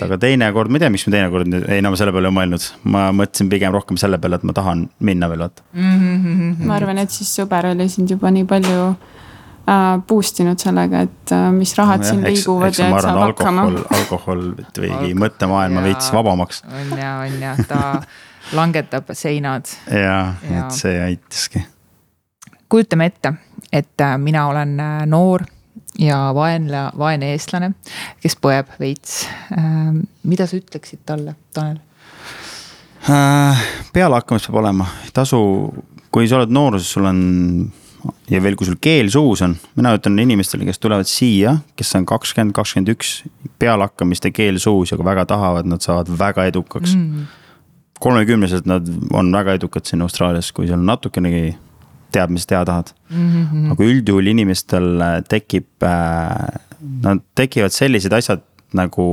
[0.06, 2.14] Aga teine kord, ma ei tea, miks ma teine kord nüüd, ei no ma selle
[2.14, 5.64] peale ei mõelnud, ma mõtlesin pigem rohkem selle peale, et ma tahan minna veel vaata
[5.72, 5.98] mm.
[5.98, 6.68] -hmm.
[6.68, 11.32] ma arvan, et siis sõber oli sind juba nii palju äh, boost inud sellega, et
[11.32, 13.68] äh, mis rahad no, siin liiguvad ja et saab hakkama.
[14.00, 16.62] alkohol tegi mõttemaailma veits vabamaks.
[16.66, 18.02] on ja, on ja, ta
[18.58, 19.70] langetab seinad.
[19.90, 21.64] ja, ja., et see aitaski.
[22.68, 23.34] kujutame ette,
[23.72, 25.46] et äh, mina olen äh, noor
[26.00, 27.72] ja vaenla, vaene eestlane,
[28.22, 29.24] kes põeb veits.
[29.56, 31.80] Ähm, mida sa ütleksid talle, Tanel?
[33.10, 33.62] Äh,
[33.92, 35.42] pealehakkamist peab olema, ei tasu,
[36.14, 37.20] kui sa oled nooruses, sul on
[38.30, 42.06] ja veel, kui sul keel suus on, mina ütlen inimestele, kes tulevad siia, kes on
[42.08, 43.20] kakskümmend, kakskümmend üks,
[43.62, 47.30] pealehakkamist ja keel suus ja kui väga tahavad, nad saavad väga edukaks mm
[48.02, 51.52] kolmekümnesed nad on väga edukad siin Austraalias, kui seal natukenegi
[52.14, 53.28] tead, mis teha tahad mm.
[53.32, 53.72] -hmm.
[53.74, 56.60] aga üldjuhul inimestel äh, tekib, äh,
[57.02, 58.42] nad tekivad sellised asjad
[58.72, 59.04] nagu,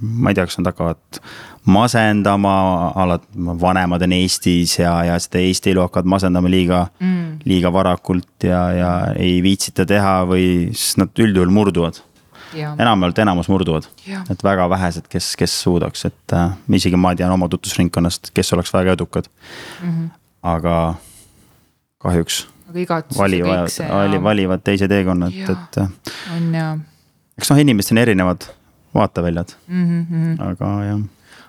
[0.00, 1.20] ma ei tea, kas nad hakkavad
[1.66, 2.54] masendama,
[2.94, 3.26] alati
[3.60, 8.64] vanemad on Eestis ja, ja seda Eesti elu hakkavad masendama liiga mm., liiga varakult ja,
[8.72, 12.02] ja ei viitsita teha või siis nad üldjuhul murduvad
[12.54, 13.88] enamjaolt enamus murduvad.
[14.30, 18.72] et väga vähesed, kes, kes suudaks, et äh, isegi ma tean oma tutvusringkonnast, kes oleks
[18.74, 19.26] väga edukad
[19.82, 19.90] mm.
[19.90, 20.08] -hmm.
[20.42, 20.94] aga
[22.04, 22.44] kahjuks
[23.18, 25.78] valivad, vali, valivad teise teekonna, et, et.
[25.82, 26.70] Äh, on ja.
[27.38, 28.48] eks noh, inimestel on erinevad
[28.94, 30.42] vaateväljad mm, -hmm.
[30.50, 31.00] aga jah.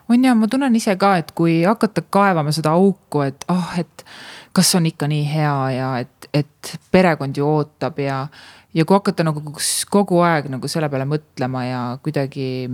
[0.10, 3.80] on ja ma tunnen ise ka, et kui hakata kaevama seda auku, et ah oh,,
[3.80, 4.06] et
[4.53, 8.28] kas on ikka nii hea ja et, et perekond ju ootab ja
[8.74, 9.41] ja kui hakata nagu
[9.89, 12.70] kogu aeg nagu selle peale mõtlema ja kuidagi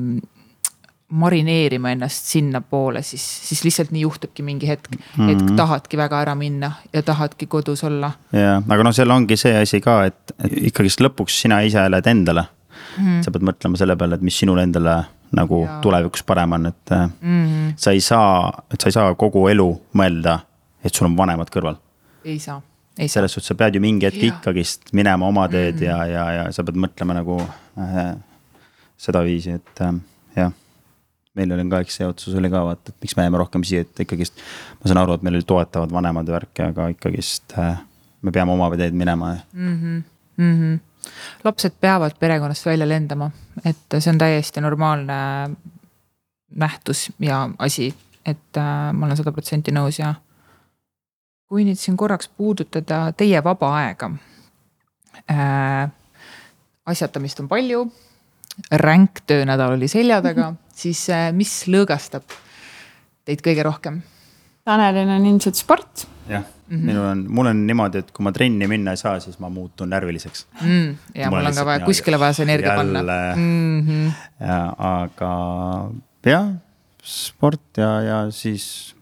[1.12, 5.32] marineerima ennast sinnapoole, siis, siis lihtsalt nii juhtubki mingi hetk mm, -hmm.
[5.32, 8.12] et tahadki väga ära minna ja tahadki kodus olla.
[8.32, 10.36] ja, aga noh, seal ongi see asi ka, et,
[10.72, 13.03] ikkagist lõpuks sina ise elad endale mm.
[13.03, 13.22] -hmm.
[13.26, 15.78] sa pead mõtlema selle peale, et mis sinul endale nagu ja.
[15.82, 17.74] tulevikus parem on, et mm -hmm.
[17.76, 20.39] sa ei saa, et sa ei saa kogu elu mõelda,
[20.84, 21.76] et sul on vanemad kõrval.
[22.26, 22.62] ei saa
[23.07, 25.86] selles suhtes sa pead ju mingi hetk ikkagist minema oma teed mm -hmm.
[25.86, 27.41] ja, ja, ja sa pead mõtlema nagu
[27.78, 28.16] äh,
[28.97, 29.93] sedaviisi, et äh,
[30.36, 30.51] jah.
[31.38, 33.86] Meil oli ka, eks see otsus oli ka vaata, et miks me jääme rohkem siia,
[33.86, 34.42] et ikkagist.
[34.82, 37.78] ma saan aru, et meil olid toetavad vanemad ja värki, aga ikkagist äh,
[38.22, 39.78] me peame oma teed minema mm.
[39.78, 40.02] -hmm.
[40.38, 40.80] Mm -hmm.
[41.44, 43.32] lapsed peavad perekonnast välja lendama,
[43.66, 45.14] et see on täiesti normaalne
[46.56, 50.14] nähtus ja asi, et äh, ma olen sada protsenti nõus ja
[51.48, 54.12] kui nüüd siin korraks puudutada teie vaba aega
[55.32, 55.90] äh,.
[56.86, 57.92] asjatamist on palju,
[58.72, 60.54] ränk töönädal oli selja taga.
[60.82, 62.26] siis äh, mis lõõgastab
[63.28, 64.02] teid kõige rohkem?
[64.66, 66.08] Tanelil on ilmselt sport.
[66.30, 66.86] jah mm, -hmm.
[66.86, 69.90] minul on, mul on niimoodi, et kui ma trenni minna ei saa, siis ma muutun
[69.90, 70.98] närviliseks mm,.
[71.16, 73.02] ja mul, mul on ka vaja, kuskile vaja see energia panna
[73.36, 73.88] mm.
[73.88, 74.12] -hmm.
[74.40, 74.62] ja
[74.92, 75.32] aga
[76.26, 76.54] jah,
[77.04, 78.96] sport ja, ja siis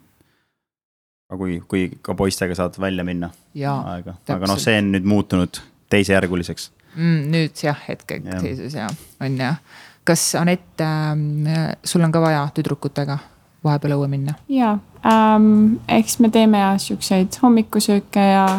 [1.29, 5.61] aga kui, kui ka poistega saad välja minna aega, aga noh, see on nüüd muutunud
[5.89, 7.21] teisejärguliseks mm,.
[7.35, 8.89] nüüd jah, hetkeseisus ja
[9.21, 9.61] on jah.
[10.09, 13.19] Kas Anett äh,, sul on ka vaja tüdrukutega
[13.63, 14.35] vahepeal õue minna?
[14.49, 18.49] ja ähm,, eks me teeme siukseid hommikusööke ja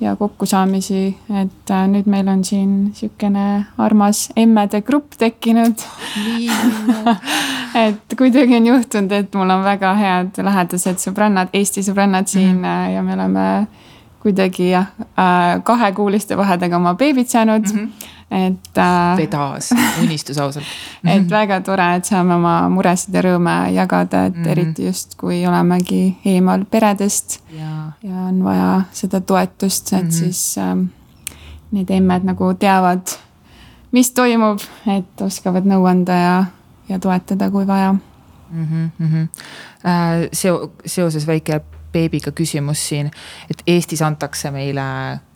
[0.00, 5.84] ja kokkusaamisi, et äh, nüüd meil on siin sihukene armas emmede grupp tekkinud
[7.84, 12.64] et kuidagi on juhtunud, et mul on väga head lähedased sõbrannad, Eesti sõbrannad siin mm
[12.64, 12.90] -hmm.
[12.94, 13.46] ja me oleme
[14.24, 14.90] kuidagi jah,
[15.64, 17.78] kahekuuliste vahedega oma beebid saanud mm.
[17.78, 19.16] -hmm et äh,.
[19.16, 19.70] vedas,
[20.02, 20.64] unistus ausalt
[21.14, 24.50] et väga tore, et saame oma muresid ja rõõme jagada, et mm -hmm.
[24.50, 27.40] eriti just, kui olemegi eemal peredest.
[28.02, 30.12] ja on vaja seda toetust, et mm -hmm.
[30.12, 30.86] siis äh,
[31.70, 33.06] need emmed nagu teavad,
[33.92, 36.44] mis toimub, et oskavad nõu anda ja,
[36.88, 37.94] ja toetada, kui vaja
[38.50, 38.90] mm.
[39.00, 39.28] -hmm.
[39.84, 41.60] Äh, seo-, seoses väike
[41.94, 43.10] beebiga küsimus siin,
[43.50, 44.84] et Eestis antakse meile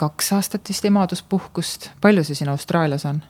[0.01, 3.23] kaks aastat vist emaduspuhkust, palju see siin Austraalias on?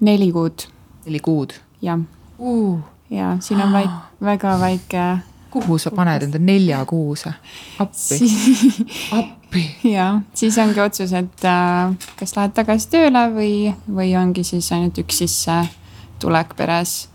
[0.00, 0.66] neli kuud.
[1.06, 1.56] neli kuud?
[1.82, 2.00] jah
[2.38, 2.78] uh..
[3.10, 5.08] ja siin on väik-, väga väike.
[5.50, 7.34] kuhu sa paned enda neljakuuse?
[7.78, 8.32] appi
[9.18, 9.66] appi.
[9.84, 13.54] ja, siis ongi otsus, et äh, kas lähed tagasi tööle või,
[13.90, 17.08] või ongi siis ainult üks sissetulek peres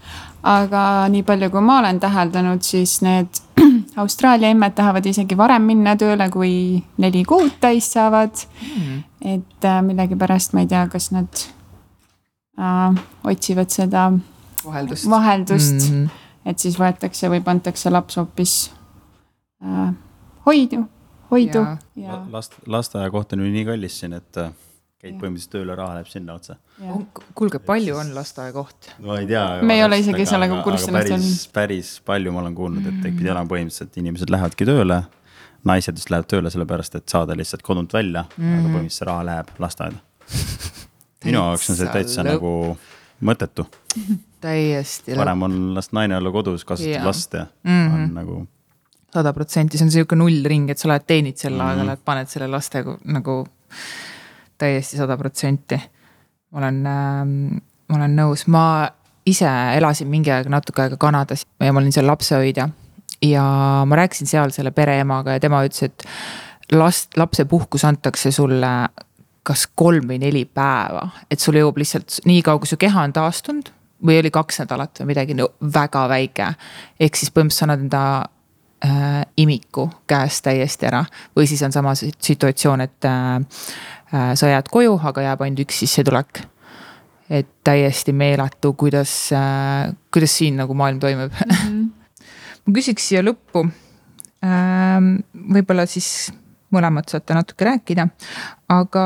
[0.46, 3.42] aga nii palju, kui ma olen täheldanud, siis need
[3.98, 6.56] Austraalia emmed tahavad isegi varem minna tööle, kui
[7.02, 8.46] neli kuud täis saavad.
[8.62, 9.04] Mm..
[9.36, 11.46] et äh, millegipärast ma ei tea, kas nad
[12.60, 14.10] äh, otsivad seda
[14.66, 15.90] vaheldust, vaheldust.
[15.90, 16.10] Mm, -hmm.
[16.46, 18.72] et siis võetakse või pandakse laps hoopis
[19.64, 19.94] äh,
[20.46, 20.86] hoidu,
[21.32, 21.66] hoidu.
[21.96, 22.22] Ja...
[22.32, 24.52] last, lasteaiakoht on ju nii kallis siin, et äh,
[25.06, 26.58] käid põhimõtteliselt tööle, raha läheb sinna otsa.
[27.38, 28.90] kuulge, palju on lasteaiakoht?
[29.06, 29.44] ma ei tea.
[29.62, 30.92] me ei ole isegi sellega kursis.
[30.96, 35.04] päris, päris palju ma olen kuulnud, et pidi olema põhimõtteliselt inimesed lähevadki tööle.
[35.66, 38.60] naised just lähevad tööle sellepärast, et saada lihtsalt kodunt välja mm, -hmm.
[38.60, 40.02] aga põhimõtteliselt see raha läheb lasteaeda.
[41.26, 42.32] minu jaoks on see täitsa lõp...
[42.34, 42.52] nagu
[43.22, 43.68] mõttetu
[44.42, 45.16] täiesti.
[45.16, 47.94] parem on las naine olla kodus, kasvatada last ja mm -hmm.
[47.94, 48.48] on nagu
[49.14, 51.94] sada protsenti, see on sihuke nullring, et sa lähed teenid sel ajal mm, -hmm.
[51.94, 53.46] et paned selle laste nagu
[54.58, 55.80] täiesti sada protsenti.
[56.52, 58.66] ma olen äh,, ma olen nõus, ma
[59.26, 62.70] ise elasin mingi aeg natuke aega Kanadas ja ma olin seal lapsehoidja.
[63.26, 63.46] ja
[63.88, 66.06] ma rääkisin seal selle pereemaga ja tema ütles, et
[66.76, 68.74] last, lapsepuhkus antakse sulle
[69.46, 73.14] kas kolm või neli päeva, et sul jõuab lihtsalt nii kaua, kui su keha on
[73.14, 73.70] taastunud
[74.06, 76.54] või oli kaks nädalat või midagi no, väga väike.
[77.00, 78.04] ehk siis põhimõtteliselt sa annad enda
[78.86, 81.06] äh, imiku käest täiesti ära
[81.38, 83.40] või siis on sama situatsioon, et Äh,
[84.12, 86.44] sa jääd koju, aga jääb ainult üks sissetulek.
[87.30, 91.56] et täiesti meeletu, kuidas, äh, kuidas siin nagu maailm toimib mm.
[91.56, 91.90] -hmm.
[92.66, 93.66] ma küsiks siia lõppu.
[94.46, 96.32] Ähm, võib-olla siis
[96.70, 98.08] mõlemad saate natuke rääkida,
[98.70, 99.06] aga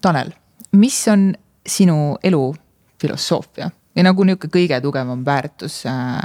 [0.00, 0.32] Tanel,
[0.72, 1.32] mis on
[1.66, 2.54] sinu elu
[3.00, 6.20] filosoofia ja nagu nihuke kõige tugevam väärtus äh,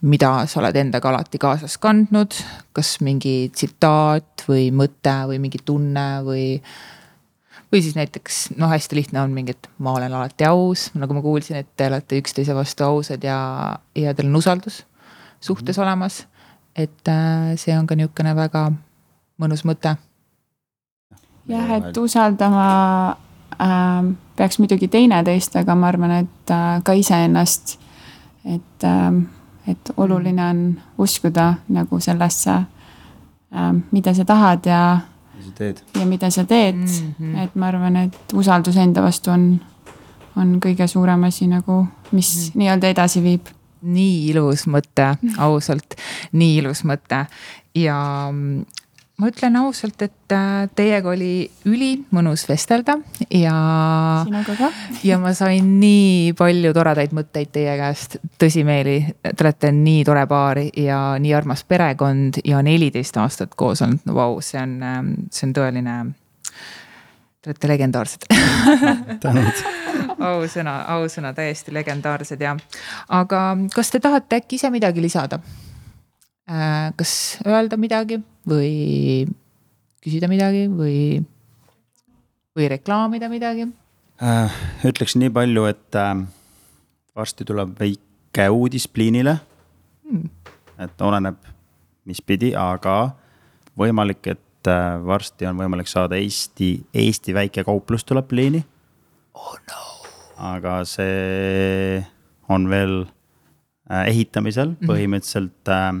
[0.00, 2.36] mida sa oled endaga alati kaasas kandnud,
[2.76, 6.44] kas mingi tsitaat või mõte või mingi tunne või
[7.72, 11.22] või siis näiteks noh, hästi lihtne on mingi, et ma olen alati aus, nagu ma
[11.24, 13.38] kuulsin, et te olete üksteise vastu ausad ja,
[13.94, 14.84] ja teil on usaldus
[15.40, 15.86] suhtes mm -hmm.
[15.86, 16.26] olemas.
[16.76, 18.72] et äh, see on ka niisugune väga
[19.38, 19.96] mõnus mõte.
[21.48, 23.16] jah, et usaldama
[23.60, 27.78] äh, peaks muidugi teineteist, aga ma arvan, et äh, ka iseennast.
[28.44, 29.22] et äh,,
[29.66, 35.00] et oluline on uskuda nagu sellesse äh,, mida sa tahad ja
[35.48, 35.82] sa teed.
[35.96, 37.44] ja mida sa teed mm, -hmm.
[37.44, 39.60] et ma arvan, et usaldus enda vastu on,
[40.36, 42.58] on kõige suurem asi nagu, mis mm -hmm.
[42.62, 43.46] nii-öelda edasi viib.
[43.82, 45.94] nii ilus mõte, ausalt,
[46.32, 47.26] nii ilus mõte
[47.74, 47.98] ja
[49.18, 52.98] ma ütlen ausalt, et äh, teiega oli ülimõnus vestelda
[53.34, 53.54] ja.
[54.26, 54.70] sinuga ka.
[55.08, 58.98] ja ma sain nii palju toredaid mõtteid teie käest, tõsimeeli.
[59.26, 64.16] Te olete nii tore paar ja nii armas perekond ja neliteist aastat koos olnud, no
[64.18, 65.98] vau, see on, ähm, see on tõeline.
[67.42, 68.30] Te olete legendaarsed
[69.24, 69.64] tänud
[70.18, 72.54] ausõna, ausõna, täiesti legendaarsed ja,
[73.14, 73.42] aga
[73.74, 75.38] kas te tahate äkki ise midagi lisada?
[76.48, 79.26] Äh, kas öelda midagi või
[80.00, 81.18] küsida midagi või,
[82.56, 83.66] või reklaamida midagi?
[84.24, 84.56] Äh,
[84.88, 86.14] ütleks nii palju, et äh,
[87.12, 89.36] varsti tuleb väike uudis Pliinile
[90.08, 90.24] hmm..
[90.80, 91.36] et oleneb,
[92.08, 93.12] mis pidi, aga
[93.76, 94.72] võimalik, et
[95.04, 98.64] varsti on võimalik saada Eesti, Eesti väike kauplus tuleb Pliini.
[99.36, 99.86] oh no.
[100.54, 102.00] aga see
[102.48, 103.02] on veel
[103.88, 104.88] ehitamisel, mhm.
[104.88, 105.92] põhimõtteliselt äh,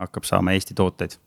[0.00, 1.18] hakkab saama Eesti tooteid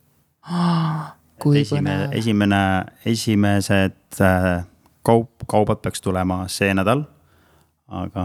[0.41, 1.13] ah,.
[1.41, 2.61] kui esimene, esimene,
[3.05, 4.65] esimesed äh,
[5.07, 7.03] kaup, kaubad peaks tulema see nädal.
[7.87, 8.23] aga,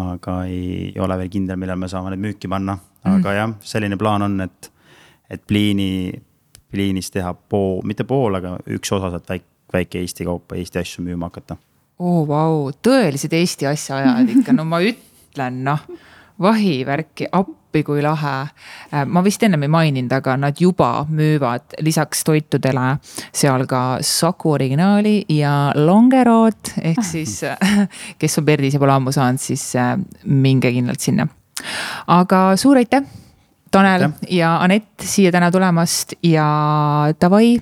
[0.00, 3.34] aga ei ole veel kindel, millal me saame need müüki panna, aga mm.
[3.36, 4.70] jah, selline plaan on, et,
[5.28, 6.08] et pliini,
[6.72, 11.04] pliinis teha pool, mitte pool, aga üks osa sealt väike, väike Eesti kaupa, Eesti asju
[11.04, 11.58] müüma hakata.
[12.00, 12.56] oo oh, vau,
[12.88, 15.84] tõelised Eesti asjaajad ikka, no ma ütlen noh,
[16.40, 18.34] vahivärki, appi kui lahe.
[18.92, 22.86] Äh, ma vist ennem ei maininud, aga nad juba müüvad lisaks toitudele
[23.32, 27.40] seal ka Saku originaali ja Longerot ehk siis
[28.18, 31.28] kes on Perdis ja pole ammu saanud, siis äh, minge kindlalt sinna.
[32.06, 33.04] aga suur aitäh
[33.74, 36.46] Tanel ja Anett siia täna tulemast ja
[37.20, 37.56] davai,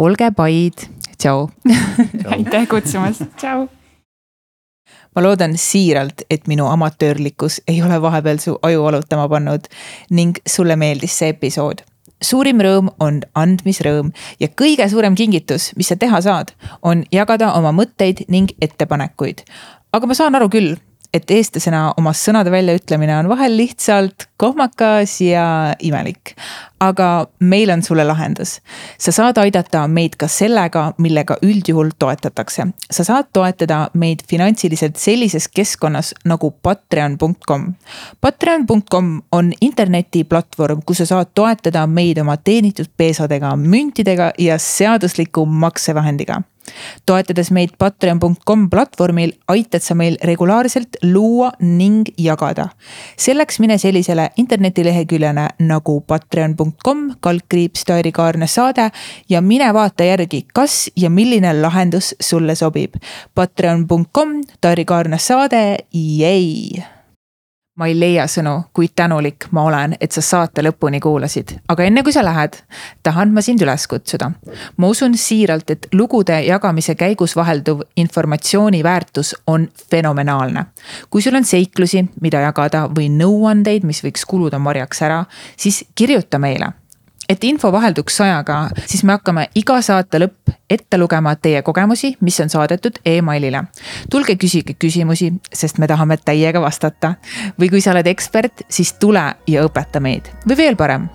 [0.00, 0.86] olge paid,
[1.20, 1.48] tšau.
[2.36, 3.68] aitäh kutsumast, tšau
[5.14, 9.68] ma loodan siiralt, et minu amatöörlikkus ei ole vahepeal su aju valutama pannud
[10.10, 11.84] ning sulle meeldis see episood.
[12.24, 14.10] suurim rõõm on andmisrõõm
[14.40, 19.44] ja kõige suurem kingitus, mis sa teha saad, on jagada oma mõtteid ning ettepanekuid.
[19.92, 20.76] aga ma saan aru küll
[21.14, 25.46] et eestlasena oma sõnade väljaütlemine on vahel lihtsalt kohmakas ja
[25.78, 26.34] imelik.
[26.84, 28.60] aga meil on sulle lahendus.
[28.98, 32.66] sa saad aidata meid ka sellega, millega üldjuhul toetatakse.
[32.90, 37.74] sa saad toetada meid finantsiliselt sellises keskkonnas nagu patreon.com.
[38.20, 46.42] Patreon.com on internetiplatvorm, kus sa saad toetada meid oma teenitud peesadega, müntidega ja seadusliku maksevahendiga
[47.06, 52.68] toetades meid patreon.com platvormil, aitad sa meil regulaarselt luua ning jagada.
[53.16, 58.90] selleks mine sellisele internetileheküljele nagu patreon.com kaldkriips Tairi Kaarna saade
[59.28, 62.94] ja mine vaata järgi, kas ja milline lahendus sulle sobib.
[63.34, 66.84] Patreon.com Tairi Kaarna saade, jäi
[67.76, 72.04] ma ei leia sõnu, kui tänulik ma olen, et sa saate lõpuni kuulasid, aga enne
[72.06, 72.60] kui sa lähed,
[73.02, 74.30] tahan ma sind üles kutsuda.
[74.76, 80.64] ma usun siiralt, et lugude jagamise käigus vahelduv informatsiooni väärtus on fenomenaalne.
[81.10, 85.24] kui sul on seiklusi, mida jagada või nõuandeid, mis võiks kuluda marjaks ära,
[85.56, 86.72] siis kirjuta meile
[87.28, 92.40] et info vahelduks sajaga, siis me hakkame iga saate lõpp ette lugema teie kogemusi, mis
[92.40, 93.64] on saadetud emailile.
[94.10, 97.14] tulge küsige küsimusi, sest me tahame täiega vastata.
[97.60, 101.08] või kui sa oled ekspert, siis tule ja õpeta meid või veel parem,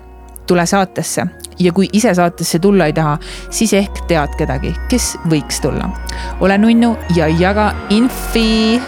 [0.46, 1.26] tule saatesse
[1.58, 3.18] ja kui ise saatesse tulla ei taha,
[3.50, 5.90] siis ehk tead kedagi, kes võiks tulla.
[6.40, 8.80] ole nunnu ja jaga infi